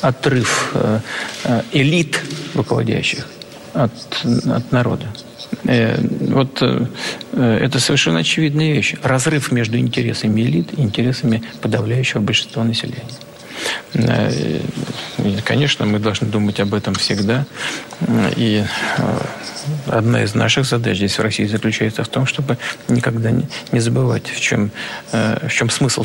Отрыв 0.00 0.70
э, 0.74 1.00
э, 1.44 1.62
элит 1.72 2.20
руководящих 2.54 3.26
от, 3.72 3.92
от 4.24 4.72
народа. 4.72 5.06
Э, 5.64 5.98
вот 6.00 6.62
это 7.32 7.80
совершенно 7.80 8.20
очевидная 8.20 8.72
вещь. 8.72 8.94
Разрыв 9.02 9.52
между 9.52 9.78
интересами 9.78 10.42
элит 10.42 10.68
и 10.76 10.82
интересами 10.82 11.42
подавляющего 11.60 12.20
большинства 12.20 12.64
населения. 12.64 13.04
И, 13.94 15.38
конечно, 15.44 15.86
мы 15.86 15.98
должны 15.98 16.26
думать 16.26 16.60
об 16.60 16.74
этом 16.74 16.94
всегда. 16.94 17.46
И 18.36 18.64
одна 19.86 20.22
из 20.22 20.34
наших 20.34 20.66
задач 20.66 20.96
здесь 20.96 21.18
в 21.18 21.22
России 21.22 21.46
заключается 21.46 22.04
в 22.04 22.08
том, 22.08 22.26
чтобы 22.26 22.58
никогда 22.88 23.30
не 23.72 23.80
забывать, 23.80 24.26
в 24.28 24.40
чем, 24.40 24.70
э, 25.12 25.46
в 25.48 25.52
чем 25.52 25.70
смысл 25.70 26.04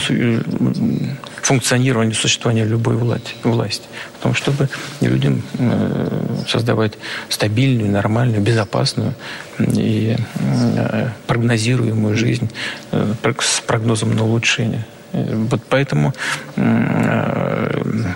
функционирования, 1.42 2.14
существования 2.14 2.66
любой 2.66 2.96
власти. 2.96 3.84
В 4.20 4.24
том, 4.24 4.34
чтобы 4.34 4.70
людям 5.02 5.44
э, 5.58 6.44
создавать 6.48 6.94
стабильную, 7.30 7.92
нормальную, 7.92 8.42
безопасную 8.42 9.14
и 9.60 10.16
э, 10.36 11.10
прогнозируемую 11.28 12.16
жизнь 12.16 12.50
с 12.92 13.62
прогнозом 13.62 14.16
на 14.16 14.24
улучшение. 14.24 14.86
Вот 15.14 15.62
поэтому 15.70 16.14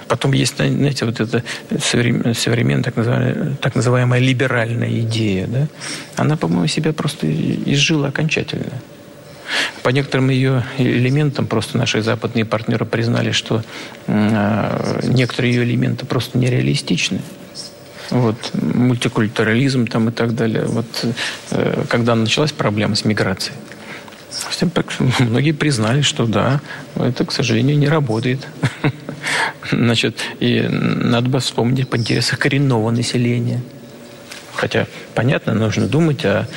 потом 0.07 0.31
есть, 0.33 0.55
знаете, 0.57 1.05
вот 1.05 1.19
эта 1.19 1.43
современная 1.79 2.83
так 2.83 2.95
называемая, 2.95 3.55
так 3.61 3.75
называемая 3.75 4.19
либеральная 4.19 4.99
идея, 5.01 5.47
да? 5.47 5.67
она, 6.15 6.37
по-моему, 6.37 6.67
себя 6.67 6.93
просто 6.93 7.27
изжила 7.29 8.07
окончательно. 8.07 8.81
По 9.83 9.89
некоторым 9.89 10.29
ее 10.29 10.63
элементам 10.77 11.47
просто 11.47 11.77
наши 11.77 12.01
западные 12.01 12.45
партнеры 12.45 12.85
признали, 12.85 13.31
что 13.31 13.63
некоторые 14.07 15.53
ее 15.53 15.63
элементы 15.63 16.05
просто 16.05 16.37
нереалистичны. 16.37 17.21
Вот, 18.11 18.37
мультикультурализм 18.53 19.87
там 19.87 20.09
и 20.09 20.11
так 20.11 20.35
далее. 20.35 20.65
Вот, 20.65 20.85
э, 21.51 21.85
когда 21.89 22.13
началась 22.13 22.51
проблема 22.51 22.93
с 22.93 23.03
миграцией, 23.03 23.57
Многие 25.19 25.51
признали, 25.51 26.01
что 26.01 26.25
да, 26.25 26.61
это, 26.95 27.25
к 27.25 27.31
сожалению, 27.31 27.77
не 27.77 27.87
работает. 27.87 28.47
Значит, 29.71 30.19
и 30.39 30.61
надо 30.61 31.29
бы 31.29 31.39
вспомнить 31.39 31.89
по 31.89 31.97
интересах 31.97 32.39
коренного 32.39 32.91
населения. 32.91 33.61
Хотя, 34.55 34.87
понятно, 35.13 35.53
нужно 35.53 35.87
думать 35.87 36.23
о 36.25 36.47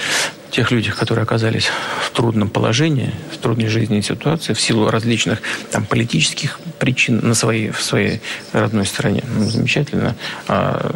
тех 0.50 0.70
людях, 0.70 0.96
которые 0.96 1.24
оказались 1.24 1.68
в 2.02 2.10
трудном 2.10 2.48
положении, 2.48 3.12
в 3.32 3.36
трудной 3.38 3.68
жизненной 3.68 4.02
ситуации, 4.02 4.54
в 4.54 4.60
силу 4.60 4.90
различных 4.90 5.42
там, 5.70 5.84
политических 5.84 6.60
причин 6.78 7.20
на 7.22 7.34
своей, 7.34 7.70
в 7.70 7.82
своей 7.82 8.20
родной 8.52 8.86
стране. 8.86 9.22
Ну, 9.36 9.44
замечательно. 9.44 10.16
А, 10.46 10.90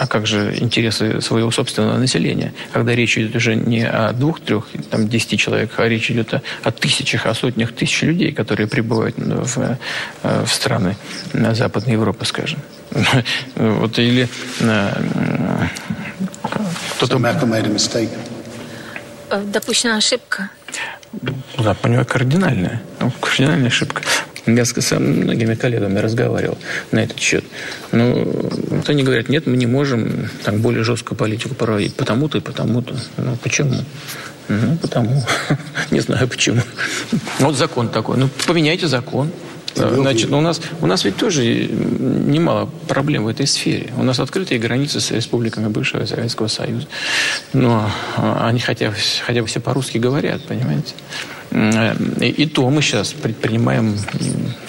а 0.00 0.06
как 0.06 0.26
же 0.26 0.56
интересы 0.58 1.20
своего 1.20 1.50
собственного 1.50 1.98
населения? 1.98 2.54
Когда 2.72 2.94
речь 2.94 3.18
идет 3.18 3.36
уже 3.36 3.54
не 3.54 3.86
о 3.86 4.12
двух, 4.12 4.40
трех, 4.40 4.66
там, 4.90 5.06
десяти 5.08 5.36
человек, 5.36 5.72
а 5.76 5.86
речь 5.86 6.10
идет 6.10 6.32
о, 6.32 6.42
о 6.64 6.70
тысячах, 6.70 7.26
о 7.26 7.34
сотнях 7.34 7.74
тысяч 7.74 8.00
людей, 8.00 8.32
которые 8.32 8.66
прибывают 8.66 9.16
в, 9.18 9.58
э, 10.22 10.44
в 10.44 10.48
страны 10.48 10.96
Западной 11.34 11.92
Европы, 11.92 12.24
скажем. 12.24 12.60
Вот 13.56 13.98
или 13.98 14.26
э, 14.60 14.90
кто-то... 16.96 17.18
Э, 19.28 19.42
допущена 19.44 19.98
ошибка? 19.98 20.48
Да, 21.58 21.74
понимаю, 21.74 22.06
кардинальная. 22.06 22.82
Ну, 23.00 23.10
кардинальная 23.20 23.68
ошибка. 23.68 24.02
Я 24.46 24.64
с 24.64 24.98
многими 24.98 25.54
коллегами 25.54 25.98
разговаривал 25.98 26.58
на 26.92 27.00
этот 27.00 27.18
счет. 27.18 27.44
Ну, 27.92 28.24
вот 28.70 28.88
они 28.88 29.02
говорят, 29.02 29.28
нет, 29.28 29.46
мы 29.46 29.56
не 29.56 29.66
можем 29.66 30.28
так 30.44 30.56
более 30.58 30.84
жесткую 30.84 31.18
политику 31.18 31.54
проводить. 31.54 31.94
Потому-то 31.94 32.38
и 32.38 32.40
потому-то. 32.40 32.94
Ну, 33.16 33.36
почему? 33.42 33.74
Ну, 34.48 34.76
потому. 34.80 35.22
не 35.90 36.00
знаю 36.00 36.28
почему. 36.28 36.60
Вот 37.38 37.56
закон 37.56 37.88
такой. 37.88 38.16
Ну, 38.16 38.28
поменяйте 38.46 38.86
закон. 38.86 39.30
Значит, 39.74 40.32
у 40.32 40.40
нас, 40.40 40.60
у 40.80 40.86
нас 40.86 41.04
ведь 41.04 41.16
тоже 41.16 41.44
немало 41.44 42.68
проблем 42.88 43.24
в 43.24 43.28
этой 43.28 43.46
сфере. 43.46 43.92
У 43.96 44.02
нас 44.02 44.18
открытые 44.18 44.58
границы 44.58 45.00
с 45.00 45.10
республиками 45.10 45.68
бывшего 45.68 46.04
Советского 46.06 46.48
Союза. 46.48 46.86
Но 47.52 47.88
а, 48.16 48.48
они 48.48 48.60
хотя, 48.60 48.92
хотя 49.24 49.40
бы 49.40 49.46
все 49.46 49.60
по-русски 49.60 49.98
говорят, 49.98 50.42
понимаете? 50.44 50.94
Э, 51.50 51.94
и 52.20 52.46
то 52.46 52.68
мы 52.70 52.82
сейчас 52.82 53.12
предпринимаем 53.12 53.96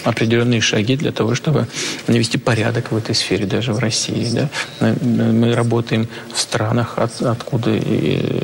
определенные 0.04 0.62
шаги 0.62 0.96
для 0.96 1.12
того, 1.12 1.36
чтобы 1.36 1.68
навести 2.08 2.38
порядок 2.38 2.92
в 2.92 2.98
этой 2.98 3.16
сфере, 3.16 3.46
даже 3.46 3.74
в 3.74 3.80
России. 3.80 4.28
Да? 4.32 4.50
Мы 5.02 5.54
работаем 5.54 6.08
в 6.34 6.40
странах, 6.40 6.98
от, 6.98 7.22
откуда 7.22 7.72
э, 7.72 8.42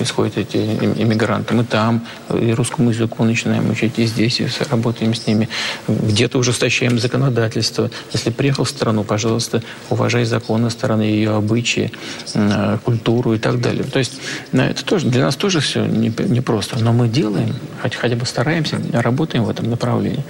исходят 0.00 0.38
эти 0.38 0.56
иммигранты. 0.56 1.54
Мы 1.54 1.64
там 1.64 2.06
и 2.32 2.52
русскому 2.52 2.90
языку 2.90 3.24
начинаем 3.24 3.70
учить, 3.70 3.98
и 3.98 4.06
здесь 4.06 4.40
и 4.40 4.48
работаем 4.70 5.14
с 5.14 5.26
ними. 5.26 5.48
Где-то 5.88 6.38
ужесточаем 6.38 6.98
законодательство. 6.98 7.90
Если 8.12 8.30
приехал 8.30 8.64
в 8.64 8.70
страну, 8.70 9.04
пожалуйста, 9.04 9.62
уважай 9.90 10.24
законы 10.24 10.70
страны, 10.70 11.02
ее 11.02 11.36
обычаи, 11.36 11.92
э, 12.34 12.78
культуру 12.84 13.34
и 13.34 13.38
так 13.38 13.60
далее. 13.60 13.84
То 13.84 13.98
есть 13.98 14.14
это 14.52 14.84
тоже 14.84 15.06
для 15.08 15.24
нас 15.24 15.36
тоже 15.36 15.60
все 15.60 15.84
непросто. 15.84 16.76
Не 16.76 16.82
Но 16.82 16.92
мы 16.92 17.08
делаем 17.08 17.54
хоть, 17.82 17.94
хотя 17.94 18.16
бы 18.16 18.26
стараемся, 18.26 18.78
работаем 18.92 19.44
в 19.44 19.50
этом 19.50 19.70
направлении. 19.70 20.24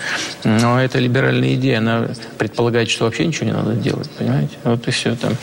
Но 0.45 0.81
эта 0.81 0.99
либеральная 0.99 1.55
идея, 1.55 1.79
она 1.79 2.09
предполагает, 2.39 2.91
что 2.91 3.05
вообще 3.05 3.27
ничего 3.27 3.47
не 3.47 3.53
надо 3.53 3.75
делать, 3.75 4.11
понимаете? 4.11 4.57
Вот 4.65 4.87
и 4.89 4.91
все 4.91 5.17
там. 5.17 5.37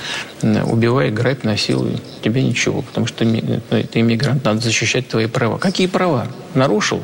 Убивай, 0.70 1.12
грабь, 1.12 1.44
насилуй. 1.44 2.02
Тебе 2.24 2.44
ничего, 2.44 2.82
потому 2.82 3.06
что 3.08 3.26
ты, 3.26 3.84
ты 3.84 4.00
иммигрант, 4.00 4.44
надо 4.44 4.60
защищать 4.60 5.08
твои 5.08 5.28
права. 5.28 5.58
Какие 5.58 5.88
права? 5.88 6.28
Нарушил? 6.54 7.02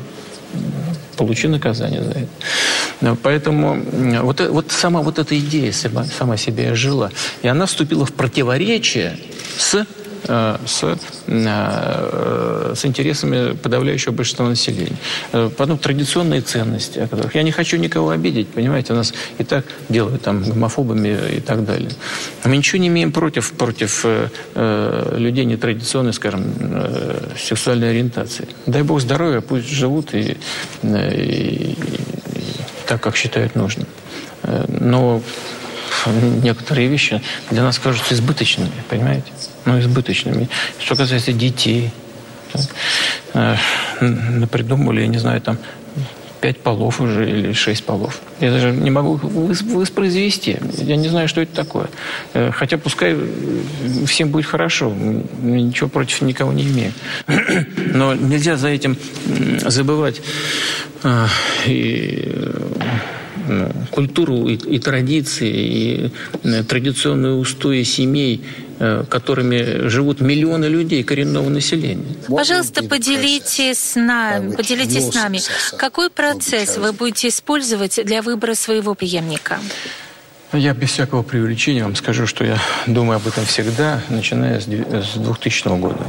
получи 1.16 1.48
наказание 1.48 2.02
за 2.02 2.10
это. 2.12 3.16
Поэтому 3.22 3.82
вот, 4.22 4.40
вот 4.40 4.70
сама 4.70 5.02
вот 5.02 5.18
эта 5.18 5.36
идея 5.38 5.72
сама, 5.72 6.04
сама 6.04 6.36
себе 6.36 6.74
жила. 6.76 7.10
И 7.42 7.48
она 7.48 7.66
вступила 7.66 8.06
в 8.06 8.12
противоречие 8.12 9.18
с 9.58 9.74
Э, 9.74 9.84
с, 10.24 10.98
э, 11.26 12.72
с 12.74 12.84
интересами 12.84 13.54
подавляющего 13.54 14.12
большинства 14.12 14.48
населения. 14.48 14.96
Э, 15.32 15.50
потом 15.56 15.78
традиционные 15.78 16.40
ценности, 16.40 16.98
о 16.98 17.08
которых 17.08 17.34
я 17.34 17.42
не 17.42 17.52
хочу 17.52 17.76
никого 17.76 18.10
обидеть, 18.10 18.48
понимаете, 18.48 18.92
нас 18.92 19.12
и 19.38 19.44
так 19.44 19.64
делают 19.88 20.22
там 20.22 20.42
гомофобами 20.42 21.36
и 21.36 21.40
так 21.40 21.64
далее. 21.64 21.90
Мы 22.44 22.56
ничего 22.56 22.80
не 22.80 22.88
имеем 22.88 23.12
против, 23.12 23.52
против 23.52 24.04
э, 24.04 25.16
людей 25.16 25.44
нетрадиционной, 25.44 26.12
скажем, 26.12 26.52
э, 26.60 27.28
сексуальной 27.38 27.90
ориентации. 27.90 28.48
Дай 28.66 28.82
бог 28.82 29.00
здоровья, 29.00 29.40
пусть 29.40 29.68
живут 29.68 30.14
и, 30.14 30.36
и, 30.82 30.86
и 30.86 31.76
так, 32.86 33.00
как 33.00 33.16
считают 33.16 33.54
нужным. 33.54 33.86
Но 34.68 35.22
некоторые 36.42 36.88
вещи 36.88 37.20
для 37.50 37.62
нас 37.62 37.78
кажутся 37.78 38.14
избыточными, 38.14 38.70
понимаете? 38.88 39.32
Ну, 39.64 39.78
избыточными. 39.80 40.48
Что 40.78 40.96
касается 40.96 41.32
детей, 41.32 41.90
так, 42.52 42.66
э, 43.34 44.46
придумали, 44.50 45.02
я 45.02 45.06
не 45.08 45.18
знаю, 45.18 45.40
там 45.40 45.58
пять 46.40 46.58
полов 46.58 47.00
уже 47.00 47.28
или 47.28 47.52
шесть 47.52 47.84
полов. 47.84 48.20
Я 48.40 48.50
даже 48.50 48.70
не 48.70 48.90
могу 48.90 49.16
воспроизвести. 49.16 50.56
Я 50.78 50.96
не 50.96 51.08
знаю, 51.08 51.28
что 51.28 51.40
это 51.40 51.54
такое. 51.54 51.88
Э, 52.34 52.50
хотя 52.52 52.78
пускай 52.78 53.16
всем 54.06 54.30
будет 54.30 54.46
хорошо. 54.46 54.92
Ничего 55.42 55.88
против 55.88 56.22
никого 56.22 56.52
не 56.52 56.62
имею. 56.64 56.92
Но 57.94 58.14
нельзя 58.14 58.56
за 58.56 58.68
этим 58.68 58.96
забывать 59.66 60.22
э, 61.02 61.26
и 61.66 62.52
ну, 63.48 63.72
культуру 63.90 64.46
и, 64.48 64.78
традиции, 64.78 65.50
и 65.50 66.10
э, 66.44 66.62
традиционные 66.62 67.32
устои 67.32 67.82
семей, 67.82 68.42
э, 68.42 68.67
которыми 68.78 69.88
живут 69.88 70.20
миллионы 70.20 70.66
людей, 70.66 71.02
коренного 71.02 71.48
населения. 71.48 72.04
Пожалуйста, 72.28 72.84
поделитесь 72.84 73.78
с 73.78 73.94
нами, 73.96 74.54
поделитесь 74.54 75.10
с 75.10 75.14
нами, 75.14 75.40
какой 75.76 76.10
процесс 76.10 76.76
вы 76.76 76.92
будете 76.92 77.28
использовать 77.28 78.04
для 78.04 78.22
выбора 78.22 78.54
своего 78.54 78.94
преемника? 78.94 79.58
Я 80.52 80.72
без 80.72 80.90
всякого 80.90 81.22
преувеличения 81.22 81.84
вам 81.84 81.94
скажу, 81.94 82.26
что 82.26 82.44
я 82.44 82.58
думаю 82.86 83.16
об 83.16 83.26
этом 83.26 83.44
всегда, 83.44 84.00
начиная 84.08 84.60
с 84.60 84.64
2000 84.64 85.78
года. 85.78 86.06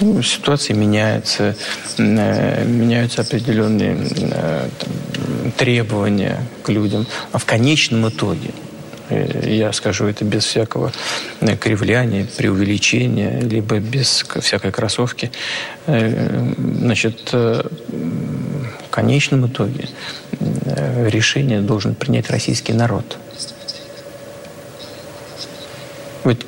Ну, 0.00 0.20
ситуация 0.22 0.74
меняется, 0.76 1.56
э, 1.96 2.64
меняются 2.64 3.22
определенные 3.22 3.96
э, 3.96 4.68
там, 4.78 5.52
требования 5.52 6.38
к 6.62 6.68
людям. 6.68 7.06
А 7.32 7.38
в 7.38 7.46
конечном 7.46 8.08
итоге, 8.08 8.50
э, 8.50 8.65
я 9.10 9.72
скажу 9.72 10.06
это 10.06 10.24
без 10.24 10.44
всякого 10.44 10.92
кривляния, 11.60 12.26
преувеличения, 12.36 13.40
либо 13.40 13.78
без 13.78 14.24
всякой 14.40 14.72
кроссовки, 14.72 15.30
значит, 15.86 17.32
в 17.32 17.64
конечном 18.90 19.46
итоге 19.46 19.88
решение 21.06 21.60
должен 21.60 21.94
принять 21.94 22.30
российский 22.30 22.72
народ. 22.72 23.18
Вот 26.24 26.44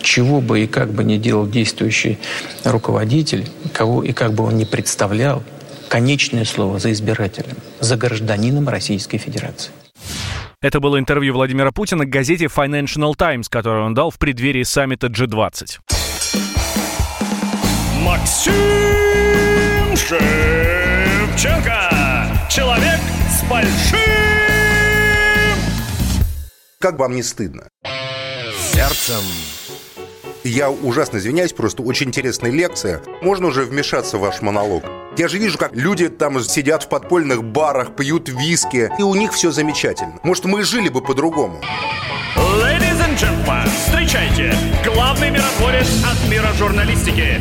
чего 0.00 0.40
бы 0.40 0.64
и 0.64 0.66
как 0.66 0.90
бы 0.92 1.04
ни 1.04 1.18
делал 1.18 1.46
действующий 1.46 2.18
руководитель, 2.64 3.46
кого 3.72 4.02
и 4.02 4.12
как 4.12 4.32
бы 4.32 4.44
он 4.44 4.56
ни 4.56 4.64
представлял, 4.64 5.42
конечное 5.88 6.46
слово 6.46 6.78
за 6.78 6.90
избирателем, 6.92 7.56
за 7.80 7.96
гражданином 7.96 8.68
Российской 8.68 9.18
Федерации. 9.18 9.70
Это 10.62 10.78
было 10.78 10.98
интервью 11.00 11.34
Владимира 11.34 11.72
Путина 11.72 12.04
к 12.04 12.08
газете 12.08 12.44
Financial 12.44 13.14
Times, 13.16 13.48
которое 13.48 13.84
он 13.84 13.94
дал 13.94 14.10
в 14.10 14.18
преддверии 14.18 14.62
саммита 14.62 15.08
G20. 15.08 15.80
Максим 18.04 18.52
Шевченко. 19.96 21.90
Человек 22.48 23.00
с 23.28 23.42
большим... 23.50 23.98
Как 26.78 26.96
вам 26.96 27.16
не 27.16 27.24
стыдно? 27.24 27.68
Сердцем 28.72 29.22
я 30.44 30.70
ужасно 30.70 31.18
извиняюсь, 31.18 31.52
просто 31.52 31.82
очень 31.82 32.08
интересная 32.08 32.50
лекция. 32.50 33.00
Можно 33.22 33.48
уже 33.48 33.64
вмешаться 33.64 34.18
в 34.18 34.20
ваш 34.20 34.42
монолог? 34.42 34.84
Я 35.16 35.28
же 35.28 35.38
вижу, 35.38 35.58
как 35.58 35.74
люди 35.74 36.08
там 36.08 36.40
сидят 36.42 36.84
в 36.84 36.88
подпольных 36.88 37.44
барах, 37.44 37.94
пьют 37.94 38.28
виски, 38.28 38.90
и 38.98 39.02
у 39.02 39.14
них 39.14 39.32
все 39.32 39.50
замечательно. 39.50 40.18
Может, 40.22 40.46
мы 40.46 40.64
жили 40.64 40.88
бы 40.88 41.00
по-другому. 41.00 41.60
Ladies 42.36 42.98
and 42.98 43.16
gentlemen, 43.16 43.68
встречайте, 43.86 44.54
главный 44.84 45.30
миротворец 45.30 45.88
от 46.04 46.30
мира 46.30 46.48
журналистики. 46.58 47.40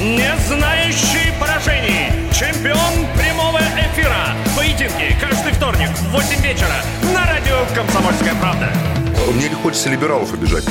Не 0.00 0.30
знающий 0.46 1.32
поражений, 1.40 2.12
чемпион 2.32 3.06
прямого 3.18 3.58
эфира. 3.58 4.36
Поединки 4.56 5.16
каждый 5.20 5.52
вторник 5.52 5.88
в 5.88 6.12
8 6.12 6.42
вечера 6.42 6.76
на 7.12 7.26
радио 7.26 7.56
«Комсомольская 7.74 8.34
правда». 8.40 8.70
Мне 9.34 9.48
не 9.48 9.54
хочется 9.54 9.88
либералов 9.88 10.32
обижать. 10.32 10.64